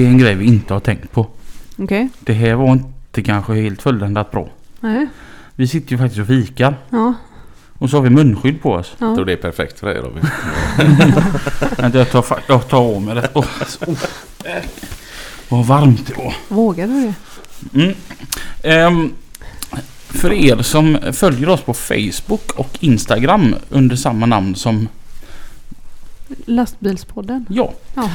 [0.00, 1.26] Det är en grej vi inte har tänkt på.
[1.78, 2.08] Okej.
[2.20, 4.48] Det här var inte kanske helt fulländat bra.
[4.80, 5.06] Nej.
[5.54, 6.76] Vi sitter ju faktiskt och fikar.
[6.90, 7.14] Ja.
[7.78, 8.92] Och så har vi munskydd på oss.
[8.98, 9.14] Ja.
[9.14, 10.22] tror det är perfekt för dig Robin.
[11.98, 13.28] Jag tar, jag tar av mig det.
[13.34, 13.46] Oh,
[13.86, 13.98] oh.
[15.48, 16.34] Vad varmt det var.
[16.48, 17.14] Vågar du det?
[17.82, 17.94] Mm.
[18.62, 19.14] Ehm,
[20.08, 24.88] för er som följer oss på Facebook och Instagram under samma namn som
[26.46, 27.46] Lastbilspodden.
[27.48, 27.72] jag.
[27.94, 28.10] Ja.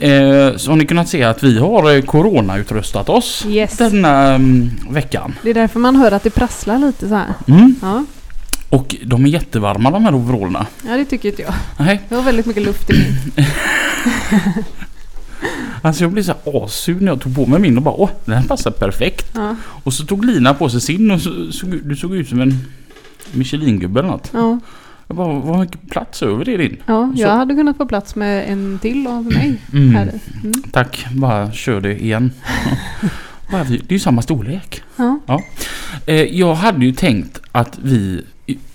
[0.00, 3.78] Eh, så har ni kunnat se att vi har eh, coronautrustat oss Yes.
[3.78, 5.34] denna mm, veckan.
[5.42, 7.34] Det är därför man hör att det prasslar lite så här.
[7.48, 7.74] Mm.
[7.82, 8.04] Ja.
[8.70, 10.66] Och de är jättevarma de här overallerna.
[10.86, 11.54] Ja, det tycker inte jag.
[11.78, 13.44] Nej, Det var väldigt mycket luft i min.
[15.82, 18.34] alltså jag blev så assur när jag tog på mig min och bara åh, den
[18.34, 19.26] här passar perfekt.
[19.34, 19.56] Ja.
[19.66, 22.58] Och så tog Lina på sig sin och så, såg, du såg ut som en
[23.32, 24.30] Michelin-gubbe eller något.
[24.32, 24.58] Ja.
[25.14, 26.76] Bara, vad mycket plats över är din.
[26.86, 29.94] ja, Så- jag hade kunnat få plats med en till av mig Mm.
[29.94, 30.20] här i.
[30.46, 30.62] Mm.
[30.72, 32.32] Tack, bara kör det igen.
[33.50, 34.82] Bara det är ju samma storlek.
[34.96, 35.20] Ja.
[36.06, 38.24] Eh, jag hade ju tänkt att vi...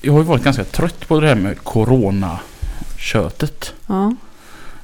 [0.02, 3.74] Jag har ju varit ganska trött på det här med Corona-köttet.
[3.88, 4.16] Ja.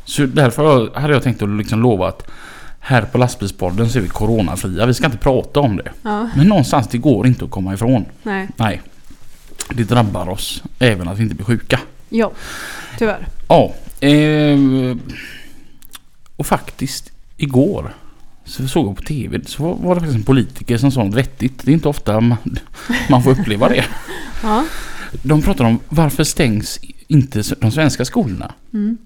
[0.06, 2.28] Så därför hade jag tänkt att liksom lova att
[2.80, 4.86] här på lastbilspodden så är vi coronafria.
[4.86, 5.92] Vi ska inte prata om det.
[6.02, 6.30] Ja.
[6.36, 8.06] Men någonstans det går inte att komma ifrån.
[8.24, 8.48] Nej.
[8.56, 8.82] Nej.
[9.70, 11.80] Det drabbar oss även att vi inte blir sjuka.
[12.10, 12.32] Ja.
[12.98, 13.28] Tyvärr.
[13.48, 13.74] Ja.
[14.08, 14.96] Eh,
[16.36, 17.96] och faktiskt igår
[18.46, 21.62] så såg jag på TV så var- det faktiskt en politiker som sa något vettigt.
[21.66, 22.38] Det är inte ofta man,
[23.10, 23.86] man får uppleva det.
[24.44, 24.66] Ja.
[25.24, 28.54] De pratar om varför stängs inte de svenska skolorna?
[28.74, 28.98] Mm.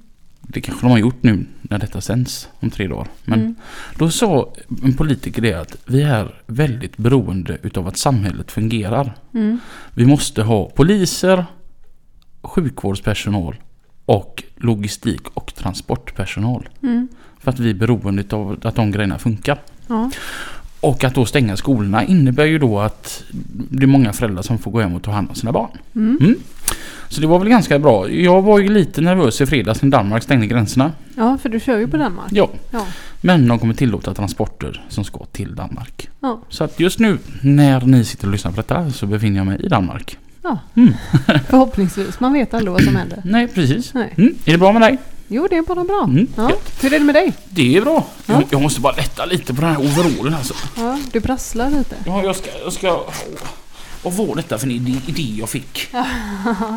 [0.47, 3.07] Det kanske de har gjort nu när detta sänds om tre dagar.
[3.25, 3.55] Men Mm.
[3.97, 9.15] då sa en politiker det att vi är väldigt beroende utav att samhället fungerar.
[9.33, 9.59] Mm.
[9.93, 11.45] Vi måste ha poliser,
[12.41, 13.55] sjukvårdspersonal
[14.05, 16.69] och logistik och transportpersonal.
[16.83, 17.07] Mm.
[17.39, 19.59] För att vi är beroende av att de grejerna funkar.
[19.87, 20.11] Ja.
[20.79, 23.23] Och att då stänga skolorna innebär ju då att
[23.69, 25.69] det är många föräldrar som får gå hem och ta hand om sina barn.
[25.95, 26.17] Mm.
[26.21, 26.35] Mm.
[27.09, 28.09] Så det var väl ganska bra.
[28.09, 30.91] Jag var ju lite nervös i fredags när Danmark stängde gränserna.
[31.15, 32.27] ja, för du kör ju på Danmark.
[32.31, 32.85] Ja, Ja.
[33.21, 36.09] men de kommer tillåta transporter som ska till Danmark.
[36.19, 36.41] Ja.
[36.49, 39.65] Så att just nu när ni sitter och lyssnar på detta så befinner jag mig
[39.65, 40.17] i Danmark.
[40.43, 40.57] Ja.
[40.75, 40.93] Mm.
[41.49, 42.19] Förhoppningsvis.
[42.19, 43.21] Man vet aldrig vad som händer.
[43.25, 43.93] Nej, precis.
[43.93, 44.13] Nej.
[44.17, 44.35] Mm.
[44.45, 44.97] Är det bra med dig?
[45.27, 46.03] Jo, det är bara bra.
[46.09, 46.27] Mm.
[46.35, 46.51] Ja.
[46.81, 47.33] Hur är det med dig?
[47.49, 48.05] Det är bra.
[48.25, 48.33] Ja.
[48.33, 50.53] Jag, jag måste bara lätta lite på den här overallen alltså.
[50.77, 51.95] Ja, du prasslar lite.
[52.05, 52.49] Ja, jag ska...
[52.63, 52.99] Jag ska
[54.05, 55.87] vad var detta för en idé, idé jag fick?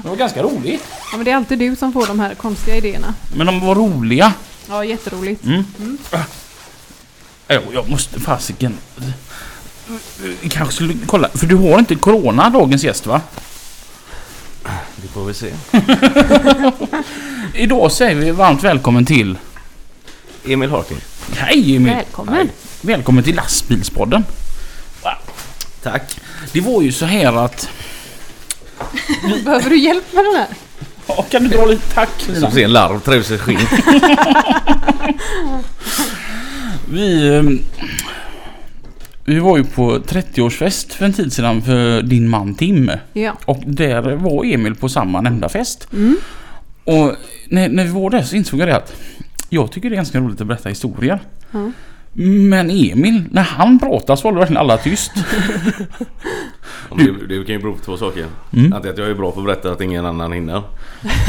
[0.03, 0.84] Det var ganska roligt.
[1.11, 3.15] Ja, men det är alltid du som får de här konstiga idéerna.
[3.37, 4.33] Men de var roliga.
[4.69, 5.44] Ja, jätteroligt.
[5.44, 5.65] Mm.
[6.11, 8.78] Ja, jag måste fasiken...
[10.50, 11.28] Kanske skulle kolla.
[11.28, 13.21] För du har inte corona dagens gäst va?
[14.97, 15.53] Det får vi se.
[17.62, 19.38] Idag säger vi varmt välkommen till...
[20.47, 20.99] Emil Harking.
[21.37, 21.94] Hej Emil!
[21.94, 22.50] Välkommen!
[22.81, 24.25] Välkommen till lastbilspodden.
[25.83, 26.21] Tack.
[26.53, 27.70] Det var ju så här att...
[29.44, 30.47] Behöver du hjälp med den här?
[31.06, 32.10] Ja, kan du dra lite tack?
[32.41, 33.59] Som ser en larv trär sig skinn.
[36.91, 37.37] Vi...
[37.37, 37.62] ehm,
[39.25, 42.91] Vi var ju på 30-årsfest för en tid sedan för din man Tim.
[43.12, 43.37] Ja.
[43.44, 45.88] Och där var Emil på samma nämnda fest.
[45.92, 46.16] Mm.
[46.84, 47.12] Och
[47.48, 48.92] när, när vi var där så insåg jag det att
[49.48, 51.20] jag tycker det är ganska roligt att berätta historier.
[51.50, 51.70] Ja.
[52.12, 55.12] Men Emil, när han pratar så håller verkligen alla tyst.
[56.96, 58.26] Det, det kan ju bero på två saker.
[58.52, 58.72] Mm.
[58.72, 60.62] Antingen att jag är bra på att berätta att ingen annan hinner.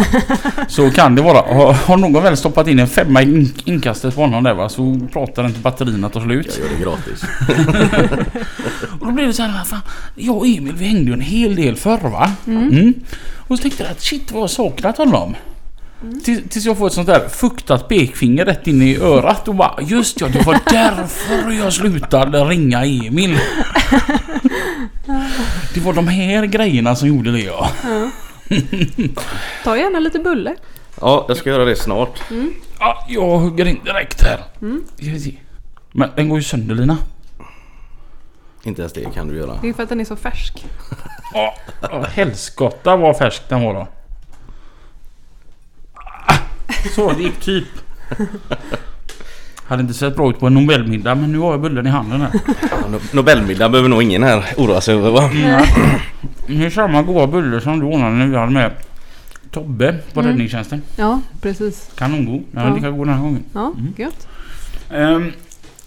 [0.68, 1.54] Så kan det vara.
[1.54, 4.70] Har, har någon väl stoppat in en femma i in, inkastet på honom där va
[4.70, 6.60] så pratar till batterierna tar slut.
[6.62, 7.24] Jag gör det gratis.
[9.00, 9.82] Och då blev det så här, fan,
[10.16, 12.32] jag och Emil vi hängde ju en hel del förr va?
[12.48, 12.94] Mm.
[13.48, 15.36] Och så tänkte jag att shit vad jag saknat honom.
[16.24, 19.82] Tills, tills jag får ett sånt där fuktat pekfinger rätt in i örat och bara
[19.82, 23.38] just ja, det var därför jag slutade ringa Emil.
[25.74, 27.70] Det var de här grejerna som gjorde det ja.
[29.64, 30.56] Ta gärna lite bulle.
[31.02, 32.22] Ja, jag ska göra det snart.
[32.80, 34.44] ja jag hugger in direkt här.
[35.20, 35.34] Se.
[35.92, 36.98] Men den går ju sönder Lina.
[38.64, 39.60] Inte ens det kan du göra.
[39.62, 40.66] Det är för att den är så färsk.
[41.34, 43.88] Ja, ja, helskotta vad färsk den var då.
[46.96, 47.66] Så det gick typ.
[49.68, 52.22] Hade inte sett bra ut på en Nobelmiddag men nu har jag bullen i handen
[52.22, 52.30] här.
[52.62, 55.30] Ja, No- Nobelmiddag behöver nog ingen här oroa sig över va?
[56.48, 58.72] Det är samma goda bulle som du ordnade när vi hade med
[59.52, 60.32] Tobbe på Mm.
[60.32, 60.82] räddningstjänsten.
[60.96, 61.90] Ja, precis.
[61.96, 62.44] Kanongod.
[62.52, 62.76] Den är Ja.
[62.76, 63.44] lika god den här gången.
[63.54, 63.94] Ja, Mm.
[63.98, 64.28] gött.
[64.92, 65.32] Ehm,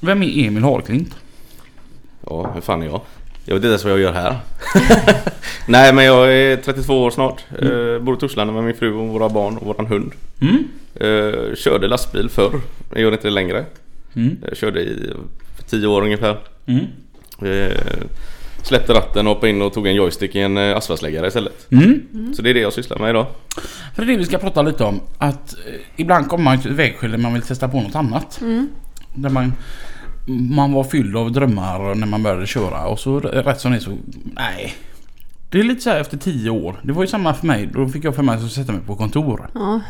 [0.00, 1.16] vem är Emil Harklint?
[2.26, 3.00] Ja, hur fan är jag?
[3.44, 4.36] Jag vet inte ens vad jag gör här.
[5.66, 7.44] Nej men jag är 32 år snart.
[7.58, 10.12] Eh, bor i Torslanda med min fru och våra barn och våran hund.
[10.40, 10.68] Mm?
[10.94, 12.60] Eh, körde lastbil förr.
[12.90, 13.64] Jag gör inte det längre.
[14.14, 14.36] Mm?
[14.48, 15.12] Jag körde i
[15.56, 16.38] för 10 år ungefär.
[16.66, 16.86] Mm?
[17.42, 17.76] Eh,
[18.62, 21.72] släppte ratten och hoppade in och tog en joystick i en eh, asfaltsläggare istället.
[21.72, 22.34] Mm?
[22.36, 23.26] Så det är det jag sysslar med idag.
[23.94, 25.00] För det är det vi ska prata lite om.
[25.18, 28.40] Att eh, ibland kommer man till ett vägskäl där man vill testa på något annat.
[28.40, 28.68] Mm.
[29.14, 29.52] Där man,
[30.26, 33.80] man var fylld av drömmar när man började köra och så rätt som det är
[33.80, 33.98] så...
[34.34, 34.74] Nej.
[35.50, 36.80] Det är lite så här efter tio år.
[36.82, 37.70] Det var ju samma för mig.
[37.74, 39.50] Då fick jag för mig att sätta mig på kontor.
[39.54, 39.80] Ja.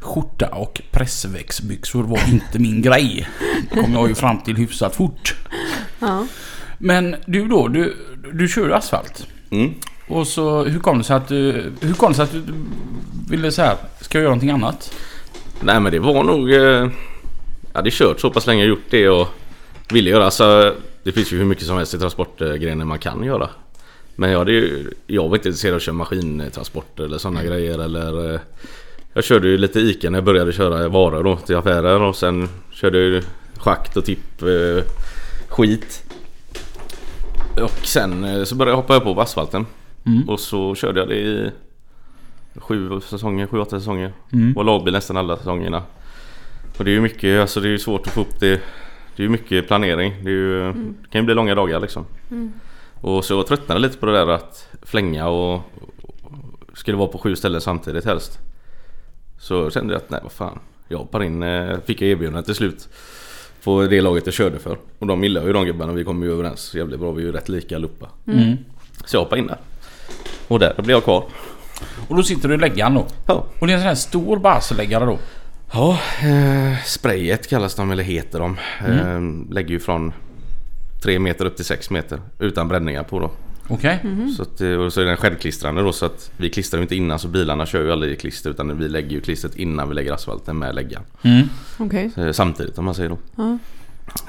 [0.00, 3.28] Skjorta och pressväxbyxor var inte min grej.
[3.70, 5.34] Det kom jag ju fram till hyfsat fort.
[5.98, 6.26] Ja.
[6.78, 7.96] Men du då, du,
[8.32, 9.26] du kör asfalt.
[9.50, 9.74] Mm.
[10.08, 12.44] Och så hur kom det sig att du, hur kom det sig att du
[13.28, 14.94] ville så här, ska jag göra någonting annat?
[15.60, 16.52] Nej men det var nog...
[16.52, 16.90] Eh,
[17.72, 19.28] hade kört så pass länge och gjort det och
[19.92, 20.24] ville göra.
[20.24, 23.48] Alltså, det finns ju hur mycket som helst i transportgrenen man kan göra.
[24.16, 27.78] Men jag, hade ju, jag var inte intresserad av att köra maskintransporter eller sådana grejer.
[27.78, 28.40] Eller, eh,
[29.12, 32.48] jag körde ju lite ICA när jag började köra varor då, till affärer och sen
[32.72, 33.22] körde jag
[33.56, 34.84] schakt och tipp eh,
[35.48, 36.02] skit.
[37.62, 39.66] Och sen eh, så började jag hoppa på asfalten.
[40.06, 40.28] Mm.
[40.28, 41.50] Och så körde jag det i
[42.56, 44.12] sju säsonger, sju, åtta säsonger.
[44.32, 44.52] Mm.
[44.52, 45.82] Var lagbil nästan alla säsongerna.
[46.80, 48.60] Och det är ju mycket, alltså det är svårt att få upp det.
[49.16, 50.14] Det är ju mycket planering.
[50.22, 52.04] Det, är ju, det kan ju bli långa dagar liksom.
[52.30, 52.52] Mm.
[52.94, 55.62] Och så jag tröttnade lite på det där att flänga och, och
[56.74, 58.38] skulle vara på sju ställen samtidigt helst.
[59.38, 60.58] Så kände jag att nej vad fan.
[60.88, 62.88] Jag hoppar in, eh, fick jag erbjudande till slut.
[63.64, 64.78] På det laget jag körde för.
[64.98, 67.12] Och de gillar ju de gubbarna, vi kom ju överens jävligt bra.
[67.12, 68.08] Vi är ju rätt lika allihopa.
[68.26, 68.56] Mm.
[69.04, 69.58] Så jag hoppade in där.
[70.48, 71.24] Och där blev jag kvar.
[72.08, 73.06] Och då sitter du i läggaren då.
[73.26, 75.18] Ja, Och det är en sån här stor basläggare då.
[75.72, 78.56] Ja, eh, sprayet kallas de eller heter de.
[78.86, 80.12] Eh, lägger ju från
[81.02, 83.30] 3 meter upp till 6 meter utan bränningar på då.
[83.68, 83.98] Okej?
[84.36, 86.96] Så, att, eh, och så är den självklistrande då så att vi klistrar ju inte
[86.96, 89.94] innan så bilarna kör ju aldrig i klister utan vi lägger ju klistret innan vi
[89.94, 91.04] lägger asfalten med läggaren.
[91.22, 91.48] Mm.
[91.78, 92.10] Okej.
[92.16, 93.18] Eh, samtidigt om man säger då.
[93.36, 93.58] Ja.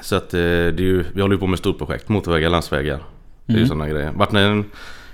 [0.00, 2.98] Så att eh, det är ju, vi håller ju på med storprojekt, motorvägar, landsvägar.
[3.46, 3.68] Det är ju Mm.
[3.68, 4.12] sådana grejer.
[4.14, 4.64] Vart med en,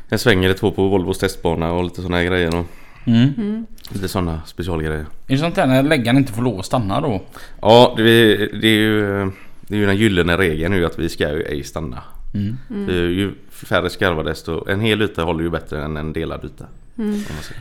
[0.08, 2.54] en sväng eller två på Volvos testbana och lite sådana grejer.
[2.58, 2.66] Och
[3.08, 3.34] Mm.
[3.36, 3.66] Mm.
[3.88, 5.00] lite sådana specialgrejer.
[5.00, 7.22] Är det sånt där när läggaren inte får lov att stanna då?
[7.60, 9.30] Ja, det är, det är ju
[9.68, 12.02] det är ju den gyllene regeln nu att vi ska ju ej stanna.
[12.34, 12.88] Mm.
[12.88, 14.68] Är ju färre skarvar desto...
[14.68, 16.64] En hel yta håller ju bättre än en delad yta.
[16.98, 17.20] Mm.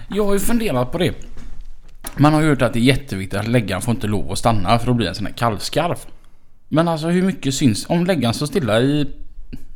[0.10, 1.14] Jag har ju funderat på det.
[2.18, 4.80] Man har ju hört att det är jätteviktigt att läggaren får inte lov att stanna
[4.80, 5.98] för då blir det en sån här kallskarv.
[6.68, 7.86] Men alltså hur mycket syns...
[7.90, 9.08] Om läggaren står stilla i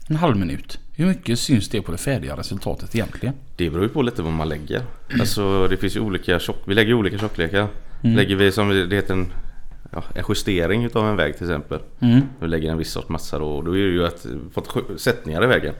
[0.07, 0.79] en halv minut.
[0.95, 3.35] Hur mycket syns det på det färdiga resultatet egentligen?
[3.55, 4.81] Det beror ju på lite vad man lägger.
[5.19, 6.57] Alltså det finns ju olika tjock...
[6.65, 7.67] Vi lägger olika tjocklekar.
[8.03, 8.15] Mm.
[8.15, 9.33] Lägger vi som det heter en,
[9.91, 11.79] ja, en justering utav en väg till exempel.
[11.99, 12.21] Mm.
[12.39, 15.43] Vi lägger en viss sorts massa då och då är det ju att fått sättningar
[15.43, 15.73] i vägen.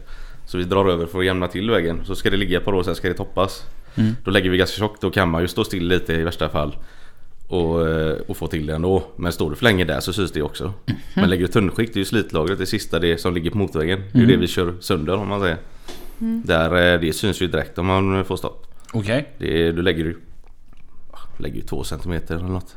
[0.46, 2.02] Så vi drar över för att jämna till vägen.
[2.06, 3.64] Så ska det ligga ett par år sen ska det toppas.
[3.96, 4.16] Mm.
[4.24, 5.02] Då lägger vi ganska tjockt.
[5.02, 6.76] Då kan man ju stå still lite i värsta fall.
[7.52, 9.04] Och, eh, och få till det ändå.
[9.16, 10.74] Men står du för länge där så syns det också.
[11.16, 14.00] Men lägger du tunnskikt, det är ju slitlagret, det sista det som ligger på motorvägen.
[14.12, 14.36] Det är ju Mm.
[14.36, 15.58] det vi kör sönder om man säger.
[16.46, 18.68] Där, eh, det syns ju direkt om man får stopp.
[18.94, 19.28] Okej.
[19.38, 20.18] Det är, du lägger ju
[21.12, 22.76] ah, lägger ju två centimeter eller något.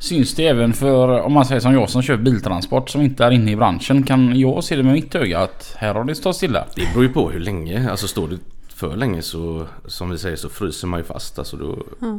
[0.00, 3.30] Syns det även för, om man säger som jag som kör biltransport som inte är
[3.30, 4.02] inne i branschen.
[4.02, 6.64] Kan jag se det med mitt öga att här har det stått stilla?
[6.76, 7.90] Det beror ju på hur länge.
[7.90, 8.38] Alltså står det
[8.78, 11.38] för länge så som vi säger så fryser man ju fast.
[11.38, 11.78] Alltså då,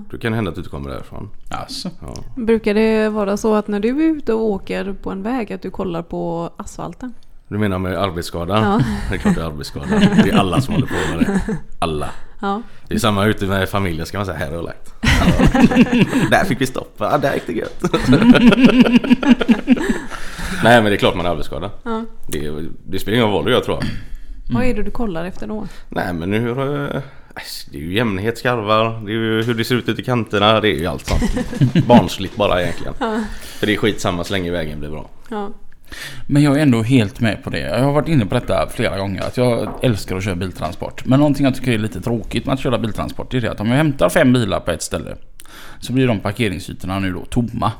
[0.10, 1.30] då kan det hända att du inte kommer därifrån.
[1.50, 1.89] Alltså.
[2.01, 2.13] Ja.
[2.36, 5.62] Brukar det vara så att när du är ute och åker på en väg att
[5.62, 7.13] du kollar på asfalten?
[7.48, 8.54] Du menar med arbetsskada?
[8.62, 8.82] Ja.
[9.10, 9.86] Det är klart det är arbetsskada.
[10.24, 11.58] Det är alla som håller på med det.
[11.80, 12.10] Alla.
[12.42, 12.62] Ja.
[12.88, 14.38] Det är samma ute med familjen ska man säga.
[14.38, 14.94] Här har jag lagt.
[16.32, 16.96] Där fick vi stopp.
[16.98, 17.84] Ja, där gick det gött.
[20.63, 21.72] Nej men det är klart man är arbetsskada.
[21.84, 22.06] ja.
[22.28, 22.51] Det,
[22.88, 23.86] det spelar ingen roll vad jag tror jag.
[24.50, 25.68] Vad är det du kollar efter då?
[25.89, 26.50] Nej men nu...
[26.50, 27.01] eh,
[27.72, 30.62] Det är ju jämnhet, skarvar, det är ju hur det ser ut ute i kanterna.
[30.62, 31.32] Det är ju allt sånt.
[31.88, 32.94] Barnsligt bara egentligen.
[33.00, 33.24] Ja.
[33.41, 35.10] För det är skitsamma så länge vägen blir bra.
[35.29, 35.50] Ja.
[36.27, 37.60] Men jag är ändå helt med på det.
[37.60, 39.22] Jag har varit inne på detta flera gånger.
[39.24, 41.06] Att jag älskar att köra biltransport.
[41.06, 43.32] Men någonting jag tycker är lite tråkigt med att köra biltransport.
[43.32, 45.15] Det är det att om jag hämtar fem bilar på ett ställe.
[45.79, 47.72] Så blir de parkeringsytorna nu då tomma.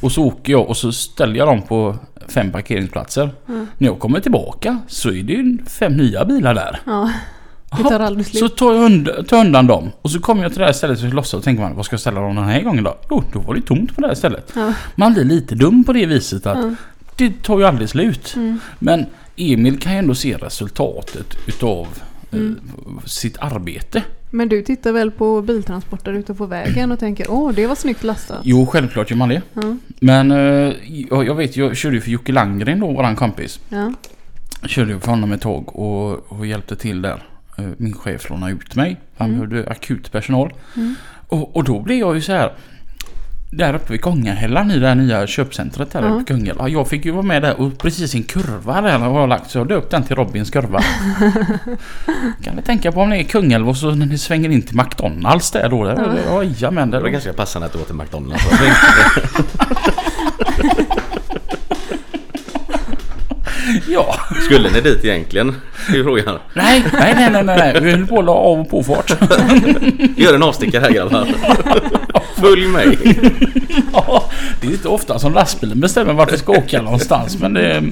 [0.00, 1.96] Och så åker jag och så ställer jag dem på
[2.28, 3.30] fem parkeringsplatser.
[3.78, 6.80] När jag kommer tillbaka så är det ju fem nya bilar där.
[6.86, 7.10] Ja.
[7.76, 8.56] Det tar aldrig Så slut.
[8.56, 11.14] tar jag undan, tar undan dem och så kommer jag till det här stället och
[11.14, 12.96] lossar och tänker man vad ska jag ställa dem den här gången då?
[13.10, 14.52] Jo, då var det tomt på det här stället.
[14.56, 14.72] Ja.
[14.94, 16.74] Man blir lite dum på det viset att Ja.
[17.16, 18.32] det tar ju aldrig slut.
[18.36, 18.60] Mm.
[18.78, 21.86] Men Emil kan ju ändå se resultatet utav
[22.32, 22.60] Mm.
[22.98, 24.02] eh, sitt arbete.
[24.30, 28.04] Men du tittar väl på biltransporter ute på vägen och tänker åh det var snyggt
[28.04, 28.40] lastat.
[28.42, 29.42] Jo, självklart gör man det.
[29.54, 29.76] Ja.
[30.00, 30.72] Men eh,
[31.10, 33.60] jag, vet, jag körde ju för Jocke Landgren då, våran kompis.
[33.68, 33.92] Ja.
[34.66, 37.22] Körde ju för honom ett tag och, och hjälpte till där.
[37.58, 38.96] Eh, Min chef lånade ut mig.
[39.16, 39.48] Han Mm.
[39.48, 40.52] behövde akut personal.
[40.76, 40.94] Mm.
[41.28, 42.52] Och, och då blev jag ju så här.
[43.50, 46.68] Där uppe vid Kungahällan i det här nya köpcentret här uppe vid Kungälv.
[46.68, 49.50] Jag fick ju vara med där och precis i en kurva där har jag lagt
[49.50, 50.80] så jag döpt den till Robins kurva.
[52.42, 54.62] kan ni tänka på om ni är i Kungälv och så när ni svänger in
[54.62, 55.84] till McDonalds där då.
[55.84, 56.42] Där.
[56.42, 56.90] Jajamän.
[56.90, 58.44] Det var ganska passande att du åt till McDonalds.
[63.88, 64.14] ja.
[64.44, 65.54] Skulle ni dit egentligen?
[65.92, 66.38] Det är frågan.
[66.54, 67.80] Nej, nej, nej, nej, nej.
[67.80, 69.12] Vi höll på att la av och påfart.
[70.16, 71.26] Gör en avstickare här grabbar.
[72.36, 72.98] Följ mig.
[73.92, 74.30] Ja,
[74.60, 77.38] det är inte ofta som lastbilen bestämmer vart vi ska åka någonstans.
[77.40, 77.82] Men det,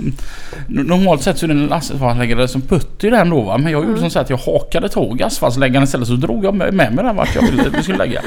[0.66, 3.58] normalt sett så är det en asfaltläggare som putter den då va.
[3.58, 6.74] Men jag gjorde som så att jag hakade tåg asfaltläggaren istället så drog jag med
[6.74, 8.22] mig den vart jag ville vi skulle lägga.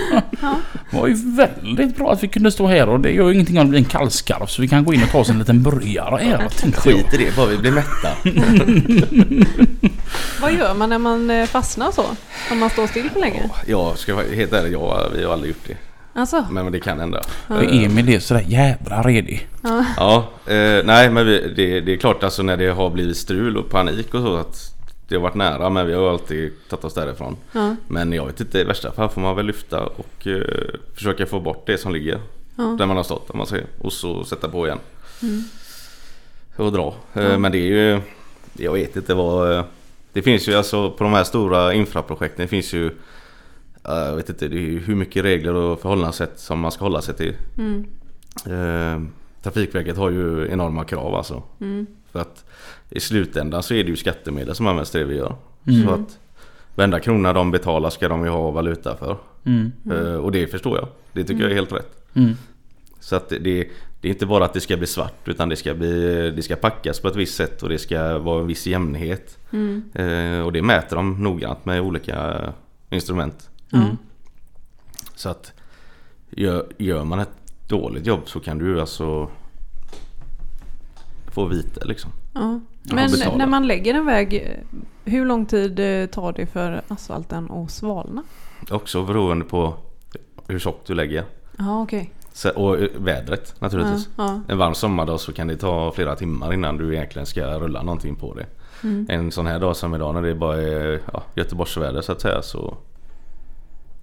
[0.91, 3.59] Det var ju väldigt bra att vi kunde stå här och det gör ju ingenting
[3.59, 5.63] om det blir en kallskarv så vi kan gå in och ta oss en liten
[5.63, 6.71] burgare här.
[6.71, 8.09] Skit i det, bara vi blir mätta.
[10.41, 12.05] Vad gör man när man eh, fastnar så?
[12.51, 13.49] Om man står still för länge?
[13.67, 15.77] Jag ska vara helt ärlig, jag, vi har aldrig gjort det.
[16.13, 16.45] Alltså?
[16.51, 17.23] Men, men det kan hända.
[17.47, 19.47] För Emil är sådär jävla redig.
[19.63, 19.85] Ja.
[19.97, 23.57] Ja, eh, nej men vi, det, det är klart alltså när det har blivit strul
[23.57, 24.75] och panik och så att
[25.07, 27.37] det har varit nära men vi har alltid tagit oss därifrån.
[27.51, 27.75] Ja.
[27.87, 30.41] Men jag vet inte, i värsta fall får man väl lyfta och eh,
[30.95, 32.19] försöka få bort det som ligger
[32.55, 32.63] Ja.
[32.63, 33.65] där man har stått om man säger.
[33.79, 34.79] Och så sätta på igen.
[35.21, 35.43] Mm.
[36.59, 36.93] Och dra.
[37.13, 38.01] Eh, Men det är ju,
[38.57, 39.51] jag vet inte vad...
[39.57, 39.63] eh,
[40.13, 44.29] Det finns ju alltså på de här stora infraprojekten det finns ju eh, jag vet
[44.29, 47.33] inte, det är hur mycket regler och förhållningssätt som man ska hålla sig till.
[47.57, 47.85] Mm.
[48.45, 49.09] Eh,
[49.43, 51.43] Trafikverket har ju enorma krav alltså.
[51.61, 51.85] Mm.
[52.11, 52.45] För att
[52.89, 55.35] i slutändan så är det ju skattemedel som används till det vi gör.
[55.67, 55.83] Mm.
[55.87, 56.19] Så att
[56.75, 59.17] varenda krona de betalar ska de ju ha valuta för.
[59.45, 59.71] Mm.
[59.91, 60.87] Eh, och det förstår jag.
[61.13, 62.05] Det tycker jag är helt rätt.
[62.13, 62.33] Mm.
[62.99, 63.67] Så att det,
[64.01, 66.55] det är inte bara att det ska bli svart utan det ska, bli, det ska
[66.55, 69.37] packas på ett visst sätt och det ska vara en viss jämnhet.
[69.51, 69.83] Mm.
[69.93, 72.53] Eh, och det mäter de noggrant med olika
[72.89, 73.49] instrument.
[73.69, 73.77] Ja.
[73.77, 73.97] Mm.
[75.15, 75.53] Så att
[76.29, 79.29] gör, gör man ett dåligt jobb så kan du alltså
[81.31, 82.11] få vite liksom.
[82.33, 82.59] Ja.
[82.83, 84.59] Men när man lägger en väg,
[85.05, 88.23] hur lång tid eh, tar det för asfalten att svalna?
[88.69, 89.73] Också beroende på
[90.47, 91.25] hur tjockt du lägger.
[91.57, 92.13] Ja, okej.
[92.39, 94.09] Så, och eh, vädret Ja, naturligtvis.
[94.17, 94.41] ja.
[94.47, 98.15] En varm sommardag så kan det ta flera timmar innan du egentligen ska rulla någonting
[98.15, 98.45] på det.
[98.83, 99.05] Mm.
[99.09, 102.41] En sån här dag som idag när det bara är ja, Göteborgsväder så att säga
[102.41, 102.77] så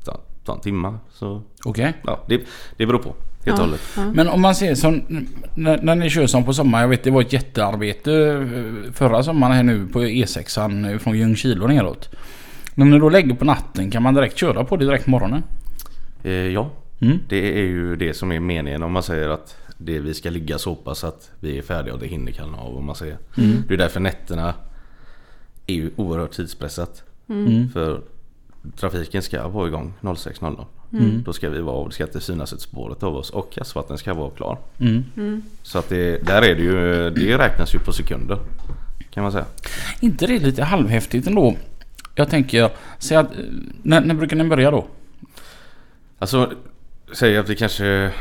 [0.05, 0.99] ta, ta en timma.
[1.13, 1.95] Så, Okej.
[2.05, 2.41] ja, det,
[2.77, 3.09] det beror på
[3.45, 3.65] helt Ja.
[3.65, 3.81] hållet.
[3.97, 4.03] Ja.
[4.15, 5.03] Men om man ser som
[5.55, 6.83] när, när ni kör som på sommaren.
[6.83, 11.19] Jag vet det var ett jättearbete eh, förra sommaren här nu på E6an eh, från
[11.19, 12.09] Ljungskile och neråt.
[12.75, 15.43] När ni då lägger på natten kan man direkt köra på det direkt på morgonen?
[16.23, 17.19] Eh, ja, Mm.
[17.29, 20.59] det är ju det som är meningen om man säger att det vi ska ligga
[20.59, 23.19] så pass att vi är färdiga och det hinner kalla av om man säger.
[23.39, 23.63] Mm.
[23.69, 24.55] Det är därför nätterna
[25.67, 27.03] är ju oerhört tidspressat.
[27.29, 27.69] Mm.
[27.69, 28.01] För
[28.77, 30.65] trafiken ska vara igång 06.00.
[30.93, 31.23] Mm.
[31.23, 33.99] Då ska vi vara och det ska inte synas ett spåret av oss och asfalten
[33.99, 34.59] ska vara klar.
[34.79, 35.05] Mm.
[35.17, 35.43] Mm.
[35.63, 38.39] Så att det, där är det ju, det räknas ju på sekunder.
[39.11, 39.45] Kan man säga.
[40.01, 41.57] inte det lite halvhäftigt ändå?
[42.15, 43.45] Jag tänker, säg att, eh,
[43.83, 44.87] när, när brukar ni börja då?
[46.19, 46.53] Alltså,
[47.13, 48.13] säg att vi kanske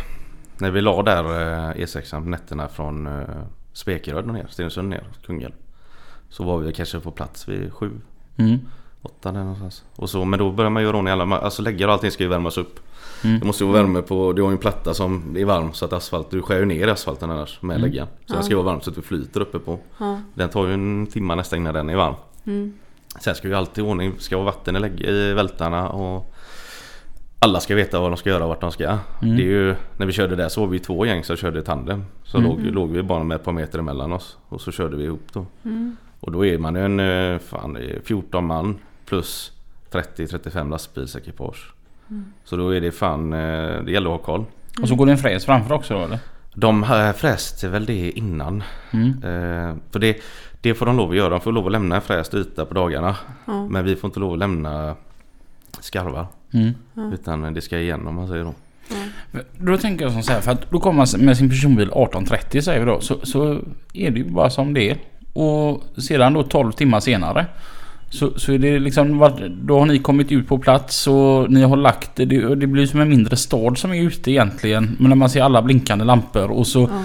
[0.58, 3.24] när vi la där eh, E6 på nätterna från eh,
[3.74, 5.54] Spekeröd ner, Stenungsund ner, Kungälv.
[6.30, 7.92] Så var vi kanske på plats vid sju,
[8.38, 8.60] Mm.
[9.01, 9.84] åtta där någonstans.
[9.96, 12.30] Och så, men då börjar man göra ordning alla, alltså läggar och allting ska ju
[12.30, 12.80] värmas upp.
[13.24, 13.39] Mm.
[13.39, 15.86] Det måste ju vara värme på, du har ju en platta som är varm så
[15.86, 17.89] att asfalt, du skär ju ner asfalten annars med Mm.
[17.89, 18.08] läggan.
[18.08, 18.36] Så Ja.
[18.36, 19.80] den ska vara varm så att du flyter uppe på.
[19.98, 20.20] Ja.
[20.34, 22.15] Den tar ju en timme nästan innan den är varm.
[22.46, 22.74] Mm.
[23.20, 26.35] Sen ska ju alltid ordning, ska vara vatten i, lägg- i vältarna och
[27.39, 28.84] alla ska veta vad de ska göra och vart de ska.
[28.84, 29.00] Mm.
[29.38, 32.04] Det är ju, när vi körde där så var vi två gäng som körde tandem.
[32.24, 32.50] Så Mm.
[32.50, 35.27] låg, låg vi bara med ett par meter emellan oss och så körde vi ihop
[35.34, 35.46] då.
[35.65, 35.96] Mm.
[36.20, 39.51] Och då är man ju en eh, fan, det är 14 man plus
[39.92, 41.74] 30-35 lastbilsekipage.
[42.10, 42.25] Mm.
[42.44, 44.46] Så då är det fan, eh, det gäller att ha koll.
[44.82, 46.20] Och så går det en fräs framför också då eller?
[46.54, 48.63] De här fräste väl det innan.
[48.92, 49.08] Mm.
[49.10, 50.18] Eh, för det,
[50.62, 51.30] det får de lov att göra.
[51.30, 53.15] De får lov att lämna en fräst yta på dagarna.
[53.70, 54.96] Men vi får inte lov att lämna
[55.80, 56.27] skarvar.
[56.55, 57.13] Mm.
[57.13, 58.53] Utan det ska igen om man säger då.
[59.31, 59.39] Ja.
[59.57, 62.62] Då tänker jag som så här, för att då kommer man med sin personbil 18.30
[62.62, 63.00] säger vi då.
[63.01, 63.59] Så, så
[63.93, 64.97] är det ju bara som det är.
[65.33, 67.45] Och sedan då 12 timmar senare
[68.09, 69.31] Så, så är det liksom,
[69.63, 72.25] då har ni kommit ut på plats och ni har lagt det.
[72.25, 74.95] Det, det blir som en mindre stad som är ute egentligen.
[75.00, 77.01] Men när man ser alla blinkande lampor och så Ja.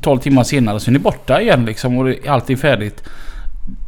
[0.00, 3.04] 12 timmar senare så är ni borta igen liksom och det, allt är färdigt.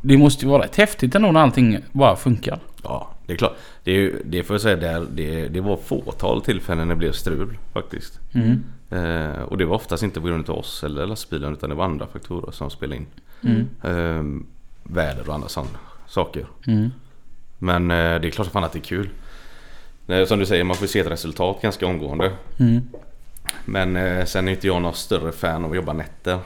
[0.02, 2.58] Det måste ju vara rätt häftigt ändå när allting bara funkar.
[2.82, 3.56] Ja, det är klart.
[3.84, 7.58] Det, det får jag säga, det, det, det var fåtal tillfällen när det blev strul
[7.72, 8.20] faktiskt.
[8.32, 8.64] Mm.
[8.90, 11.84] Eh, och det var oftast inte på grund av oss eller lastbilen utan det var
[11.84, 13.06] andra faktorer som spelade in.
[13.42, 13.68] Mm.
[13.82, 14.42] Eh,
[14.82, 16.46] väder och andra sådana saker.
[16.66, 16.90] Mm.
[17.58, 19.08] Men eh, det är klart fan att det är kul.
[20.06, 22.32] Eh, som du säger, man får se ett resultat ganska omgående.
[22.58, 22.82] Mm.
[23.64, 26.38] Men eh, sen är inte jag någon större fan av att jobba nätter.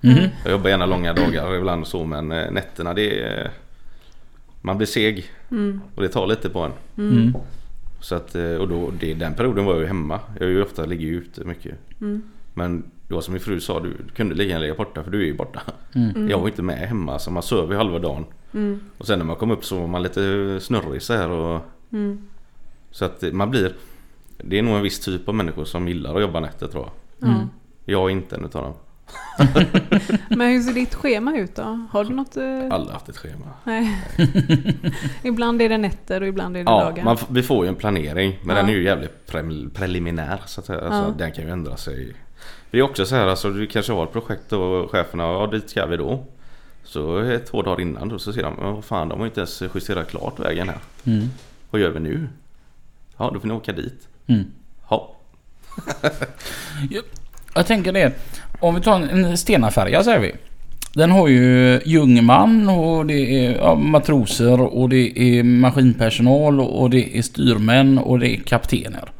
[0.00, 0.28] Mhm.
[0.44, 3.50] Jag jobbar gärna långa dagar ibland och så men eh, nätterna det är...
[4.62, 5.80] Man blir seg Mm.
[5.94, 6.72] och det tar lite på en.
[6.96, 7.34] Mm.
[8.00, 10.20] Så att, eh, och då, det, den perioden var jag ju hemma.
[10.38, 11.74] Jag är ju ofta ligger ju ute mycket.
[12.00, 12.22] Mm.
[12.54, 15.10] Men det var som min fru sa, du, du kunde lika gärna ligga borta för
[15.10, 15.60] du är ju borta.
[15.94, 16.28] Mm.
[16.30, 18.24] Jag var inte med hemma så man ju halva dagen.
[18.54, 18.80] Mm.
[18.98, 21.60] Och sen när man kom upp så var man lite snurrig så här och
[21.92, 22.18] Mm.
[22.90, 23.72] Så att man blir
[24.38, 27.28] Det är nog en viss typ av människor som gillar att jobba nätter tror jag.
[27.28, 27.48] Ja.
[27.84, 28.74] Jag är inte en utav dem.
[30.28, 31.86] Men hur ser ditt schema ut då?
[31.90, 32.36] Har du något?
[32.36, 32.44] Eh...
[32.70, 33.46] Aldrig haft ett schema.
[33.64, 34.02] Nej.
[35.22, 37.04] ibland är det nätter och ibland är det Ja, dagar.
[37.04, 38.62] man, vi får ju en planering men Ja.
[38.62, 40.70] den är ju jävligt pre- preliminär så att.
[40.70, 41.14] Alltså, Ja.
[41.18, 42.14] Den kan ju ändra sig.
[42.70, 45.70] Det är också så här alltså du kanske har ett projekt och cheferna, ja dit
[45.70, 46.24] ska vi då.
[46.84, 49.40] Så två dagar innan då så ser de, men vad fan de har ju inte
[49.40, 50.78] ens justerat klart vägen här.
[51.04, 51.28] Mm.
[51.70, 52.28] Vad gör vi nu?
[53.16, 54.08] Ja då får ni åka dit.
[54.26, 54.44] Mm.
[54.90, 55.16] Ja.
[57.54, 58.12] Jag tänker det.
[58.62, 60.32] Om vi tar en en Stenafärja säger vi.
[60.94, 67.18] Den har ju Ljungman och det är ja, matroser och det är maskinpersonal och det
[67.18, 69.12] är styrmän och det är kaptener.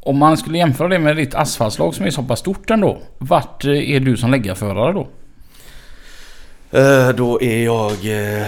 [0.00, 2.98] Om man skulle jämföra det med ditt asfaltslag som är så pass stort ändå.
[3.18, 5.08] Vart eh, är du som läggarförare då?
[6.78, 7.92] Eh, då är jag...
[7.92, 8.46] Eh...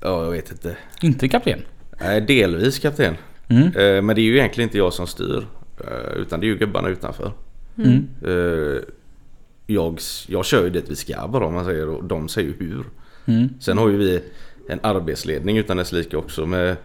[0.00, 0.76] Ja jag vet inte.
[1.00, 1.62] Inte kapten?
[2.00, 3.16] Nej delvis kapten.
[3.48, 3.66] Mm.
[3.66, 5.46] Eh, men det är ju egentligen inte jag som styr.
[5.80, 7.32] Eh, Utan det är ju gubbarna utanför.
[7.76, 8.08] Mm.
[8.22, 8.82] Eh,
[9.66, 12.54] jag, jag kör ju dit vi ska bara om man säger och de säger ju
[12.58, 12.84] hur.
[13.26, 13.48] Mm.
[13.60, 14.22] Sen har ju vi
[14.68, 16.76] en arbetsledning utan dess like också med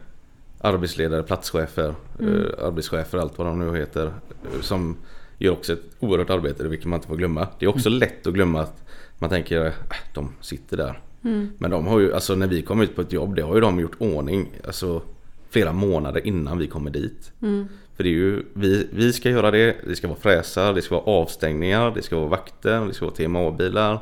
[0.61, 4.13] arbetsledare, platschefer, eh, arbetschefer, allt vad de nu heter.
[4.61, 4.97] Som
[5.37, 7.47] gör också ett oerhört arbete, det vilket man inte får glömma.
[7.59, 8.83] Det är också lätt att glömma att
[9.19, 9.73] man tänker, äh,
[10.13, 10.99] de sitter där.
[11.23, 11.49] Mm.
[11.57, 13.61] Men de har ju, alltså när vi kom ut på ett jobb, det har ju
[13.61, 15.01] de gjort ordning alltså
[15.49, 17.31] flera månader innan vi kommer dit.
[17.41, 17.67] Mm.
[17.95, 20.95] För det är ju, vi, vi ska göra det, det ska vara fräsar, det ska
[20.95, 23.93] vara avstängningar, det ska vara vakter, det ska vara TMA-bilar.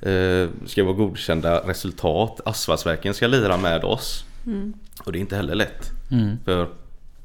[0.00, 2.40] Eh, det ska vara godkända resultat.
[2.44, 4.24] Asfaltsverken ska lira med oss.
[4.46, 4.74] Mm.
[5.04, 5.90] Och det är inte heller lätt.
[6.10, 6.36] Mm.
[6.44, 6.68] För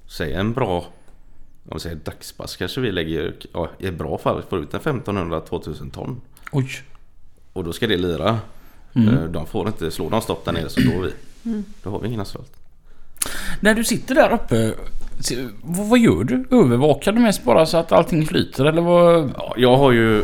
[0.08, 0.78] säg en bra,
[1.66, 4.80] om vi säger dagspass kanske vi lägger, ja, i ett bra fall får ut en
[4.80, 6.22] 1500-2000 ton.
[6.52, 6.70] Oj.
[7.54, 8.40] Och då ska det lira.
[8.94, 9.18] Mm.
[9.18, 11.14] Eh, De får inte slå någon stopp där nere så då vi.
[11.84, 12.52] Då har vi ingen asfalt.
[13.60, 14.74] När du sitter där uppe.
[15.62, 16.48] Vad, vad gör du?
[16.52, 19.32] Övervakar du mest bara så att allting flyter eller vad?
[19.38, 20.24] Ja, jag har ju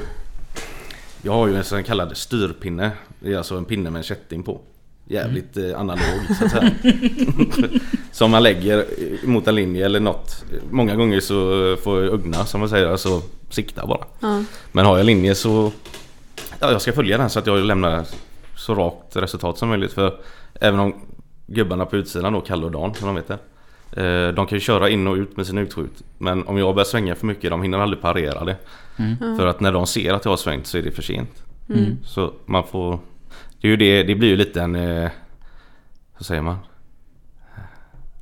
[1.22, 2.92] Jag har ju en sån kallad styrpinne.
[3.20, 4.62] Det är alltså en pinne med en kätting på.
[5.08, 6.72] Jävligt eh, analog så att säga.
[8.12, 8.86] som man lägger
[9.28, 10.46] mot en linje eller något.
[10.70, 11.36] Många gånger så
[11.84, 14.06] får jag ögna som man säger, alltså sikta bara.
[14.20, 14.44] Ja.
[14.72, 15.72] Men har jag linje så
[16.60, 18.06] Ja, jag ska följa den så att jag lämnar
[18.58, 19.94] så rakt resultat som möjligt.
[19.94, 20.20] För
[20.62, 20.96] även om
[21.48, 23.38] gubbarna på utsidan då, Kalle och Dan som de heter.
[23.96, 26.04] Eh, De kan ju köra in och ut med sina utskjut.
[26.18, 28.56] Men om jag börjar svänga för mycket, de hinner aldrig parera det.
[29.38, 31.44] För att när de ser att jag har svängt så är det för sent.
[31.70, 31.98] Mm.
[32.04, 33.00] Så man får...
[33.62, 34.76] Det, är ju det, det blir ju lite en...
[34.76, 35.10] Eh,
[36.18, 36.58] vad säger man?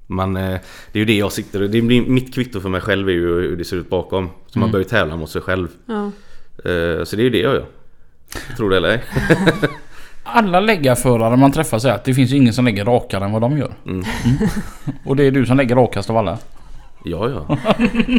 [0.08, 0.60] Man, eh,
[0.92, 3.28] det är ju det jag sitter det blir Mitt kvitto för mig själv är ju
[3.28, 4.30] hur det ser ut bakom.
[4.48, 5.68] Så man börjar ju tävla mot sig själv.
[5.86, 6.06] Ja.
[6.70, 7.66] Eh, Så det är ju det jag gör.
[8.58, 9.04] Tror det eller ej.
[10.36, 13.42] Alla läggarförare man träffar säger att det finns ju ingen som lägger rakare än vad
[13.42, 13.74] de gör.
[13.86, 14.06] Mm.
[15.06, 16.38] Och det är du som lägger rakast av alla.
[17.06, 17.58] Ja, ja.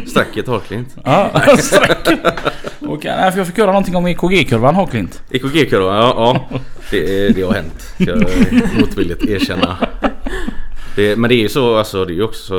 [0.07, 0.95] Stracket Harklint.
[1.03, 2.17] Ja, sträcker.
[2.81, 5.21] Okej, nej, för jag fick höra någonting om EKG-kurvan Haklint.
[5.31, 6.13] EKG-kurvan, ja,
[6.49, 6.59] ja.
[6.91, 7.81] Det, det har hänt.
[7.81, 8.19] Ska jag
[8.79, 9.77] motvilligt erkänna.
[10.95, 12.55] Det, men det är ju så, alltså det är ju också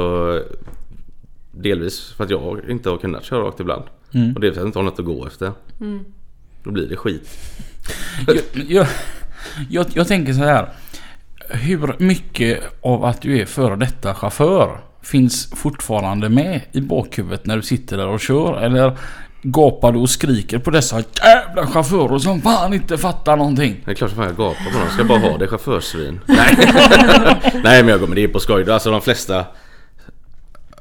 [1.50, 3.82] Delvis för att jag inte har kunnat köra rakt ibland.
[4.14, 4.34] Mm.
[4.34, 5.52] Och delvis för att jag inte har något att gå efter.
[5.80, 6.04] Mm.
[6.62, 7.28] Då blir det skit.
[8.26, 8.36] Jag,
[8.68, 8.86] jag,
[9.70, 10.68] jag, jag tänker så här.
[11.48, 17.56] Hur mycket av att du är före detta chaufför finns fortfarande med i bakhuvudet när
[17.56, 18.62] du sitter där och kör?
[18.62, 18.98] Eller
[19.42, 23.82] gapar du och skriker på dessa jävla chaufförer som fan inte fattar någonting?
[23.85, 24.80] Det är klart som fan jag gapar på dem.
[24.85, 26.20] Jag ska bara ha det chaufförsvin.
[26.26, 26.56] Nej.
[27.64, 28.70] Nej men jag går men det är på skoj.
[28.70, 29.44] Alltså de flesta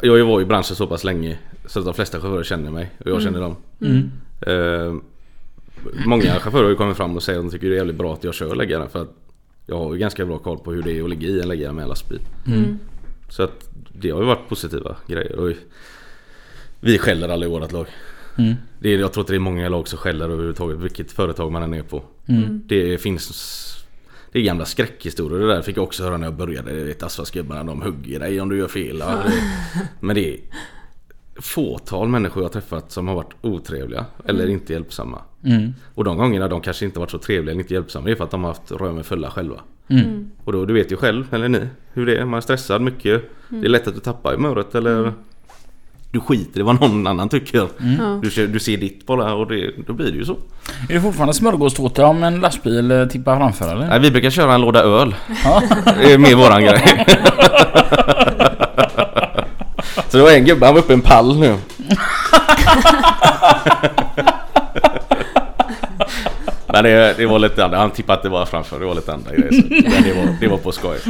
[0.02, 2.72] Jag har ju varit i branschen så pass länge Så att de flesta chaufförer känner
[2.72, 3.56] mig och jag känner dem.
[3.82, 4.12] Mm.
[4.42, 5.02] Eh,
[6.06, 8.14] många chaufförer har ju kommit fram och säger att de tycker det är jävligt bra
[8.14, 9.14] att jag kör läggare för att
[9.66, 11.74] jag har ju ganska bra koll på hur det är att ligga i en läggare
[11.74, 12.20] med en lastbil.
[12.48, 12.80] Mm.
[13.30, 15.36] Så att det har ju varit positiva grejer.
[15.40, 15.54] Och
[16.80, 17.88] vi skäller aldrig i vårt lag.
[18.38, 18.54] Mm.
[18.80, 21.64] Det är, jag tror att det är många lag som skäller överhuvudtaget vilket företag man
[21.64, 22.04] än är på.
[22.28, 22.62] Mm.
[22.66, 23.72] Det finns
[24.32, 26.72] det är gamla skräckhistorier det där fick jag också höra när jag började.
[26.72, 29.04] Du vet asfaltsgubbarna de hugger dig om du gör fel.
[30.00, 30.40] Men det är
[31.42, 35.22] fåtal människor jag har träffat som har varit otrevliga eller inte hjälpsamma.
[35.46, 35.74] Mm.
[35.96, 38.24] Och de gångerna de kanske inte varit så trevliga eller inte hjälpsamma det är för
[38.24, 39.56] att de har haft röven fulla själva.
[39.88, 40.32] Mm.
[40.44, 42.26] Och då, du vet ju själv, eller ni, hur det är.
[42.26, 43.24] Man är stressad mycket.
[43.50, 45.14] Det är lätt att du tappar humöret eller
[46.12, 47.68] du skiter i vad någon annan tycker.
[48.22, 50.38] Du, ser- du ser ditt bara och det, då blir det ju så.
[50.90, 53.88] Är det fortfarande smörgåstårta om en lastbil eh, tippar framför eller?
[53.88, 55.16] Nej, vi brukar köra en låda öl.
[55.98, 57.06] Det är mer våran grej.
[60.16, 61.48] Så det var en gubbe, han var uppe i en pall nu.
[66.68, 69.14] Men det, det var lite andra, han tippade att det var framför, det var lite
[69.14, 69.52] andra grejer.
[69.70, 70.98] Men det var, det var på skoj.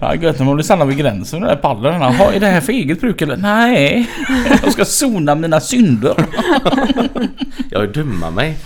[0.00, 2.02] Ja, gött när man blir stannad vid gränsen med den där pallen.
[2.02, 3.36] Är det här för eget bruk eller?
[3.36, 4.10] Nej,
[4.62, 6.14] jag ska sona mina synder.
[7.70, 8.58] Jag är dumma mig.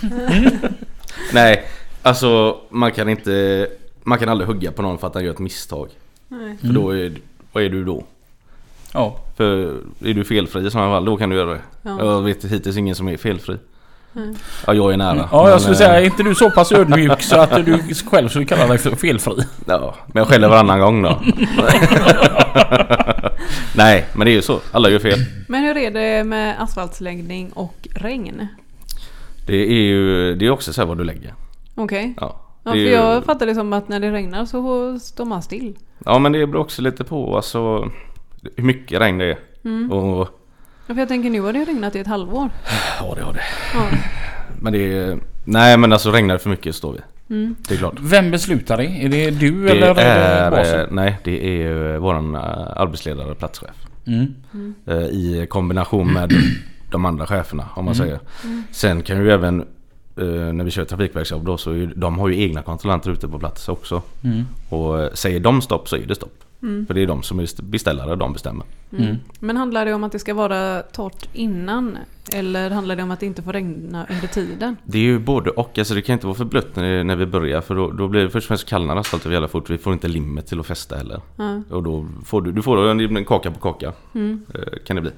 [1.33, 1.63] Nej,
[2.01, 3.67] alltså man kan inte...
[4.03, 5.89] Man kan aldrig hugga på någon för att han gör ett misstag.
[6.29, 6.57] Nej.
[6.61, 7.11] För då är...
[7.51, 8.03] Vad är du då?
[8.93, 11.61] Ja, För är du felfri i sådana fall, då kan du göra det.
[11.81, 12.05] Ja.
[12.05, 13.57] Jag vet hittills ingen som är felfri.
[14.13, 14.33] Nej.
[14.67, 15.29] Ja, jag är nära.
[15.31, 17.79] ja jag skulle eh, säga, är inte du så pass ödmjuk så att du
[18.11, 19.33] själv skulle kalla dig för felfri?
[19.65, 21.21] Ja, men jag skäller varannan gång då.
[23.75, 24.59] Nej, men det är ju så.
[24.71, 25.19] Alla gör fel.
[25.47, 28.47] Men hur är det med asfaltsläggning och regn?
[29.45, 30.35] Det är ju...
[30.35, 31.33] Det är också så här vad du lägger.
[31.75, 32.13] Okej.
[32.21, 32.41] Ja.
[32.63, 35.77] Ja, för ju- jag fattar det som att när det regnar så står man still.
[36.05, 37.91] Ja, men det beror också lite på alltså...
[38.55, 39.37] Hur mycket regn det är.
[39.65, 39.91] Mm.
[39.91, 40.29] Och...
[40.87, 42.49] Ja, för jag tänker nu har det regnat i ett halvår.
[42.99, 43.43] Ja, det har det.
[43.73, 43.81] Ja.
[44.61, 45.19] Men det är...
[45.45, 46.99] Nej men alltså regnar det för mycket står vi.
[47.35, 47.55] Mm.
[47.67, 47.95] Det är klart.
[47.99, 48.85] Vem beslutar det?
[48.85, 50.87] Är det du Det eller är det eh, basen?
[50.91, 52.41] Nej det är eh, våran eh,
[52.75, 53.69] arbetsledare, platschef.
[54.07, 54.33] Mm.
[54.85, 56.33] Eh, I kombination med
[56.91, 58.19] de andra cheferna om man säger.
[58.71, 59.65] Sen kan ju även
[60.25, 63.39] när vi kör trafikverksjobb då så är, ju- de har ju egna kontrollanter ute på
[63.39, 64.01] plats också.
[64.23, 64.43] Mm.
[64.69, 66.43] Och eh, säger de stopp så är det stopp.
[66.61, 66.85] Mm.
[66.85, 68.65] För det är de som är beställare, de bestämmer.
[68.97, 69.15] Mm.
[69.39, 71.97] Men handlar det om att det ska vara torrt innan?
[72.33, 74.75] Eller handlar det om att det inte får regna under tiden?
[74.83, 75.77] Det är ju både och.
[75.77, 78.23] Alltså det kan inte vara för blött när, när vi börjar för då, då blir
[78.23, 79.69] det först och främst kallnar asfalten jävla fort.
[79.69, 81.21] Vi får inte limmet till att fästa heller.
[81.69, 83.93] Och då får du, du får en, en kaka på kaka.
[84.15, 84.45] Mm.
[84.55, 85.11] eh, Kan det bli.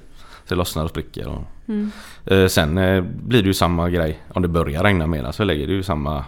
[0.45, 1.27] Så det lossnar och spricker.
[1.27, 1.91] Och, Mm.
[2.25, 4.19] eh, sen eh, blir det ju samma grej.
[4.33, 6.25] Om det börjar regna mer så lägger det ju samma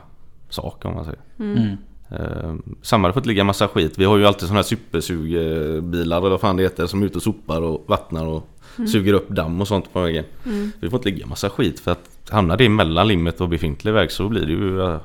[0.49, 1.19] sak om man säger.
[1.39, 1.77] Mm.
[2.09, 3.93] Eh, samma det får inte ligga massa skit.
[3.97, 7.17] Vi har ju alltid sådana här supersugbilar eller vad fan det heter som är ute
[7.17, 8.47] och sopar och vattnar och
[8.87, 10.25] suger upp damm och sånt på vägen.
[10.45, 10.71] Mm.
[10.79, 14.11] Det får inte ligga massa skit för att hamnar det mellan limmet och befintlig väg
[14.11, 14.99] så blir det ju eh,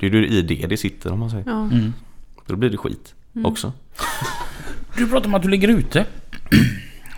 [0.00, 1.44] det är ju i det det sitter om man säger.
[1.46, 1.62] Ja.
[1.62, 1.92] Mm.
[2.46, 3.72] Då blir det skit också.
[4.96, 6.06] Du pratar om att du ligger ute.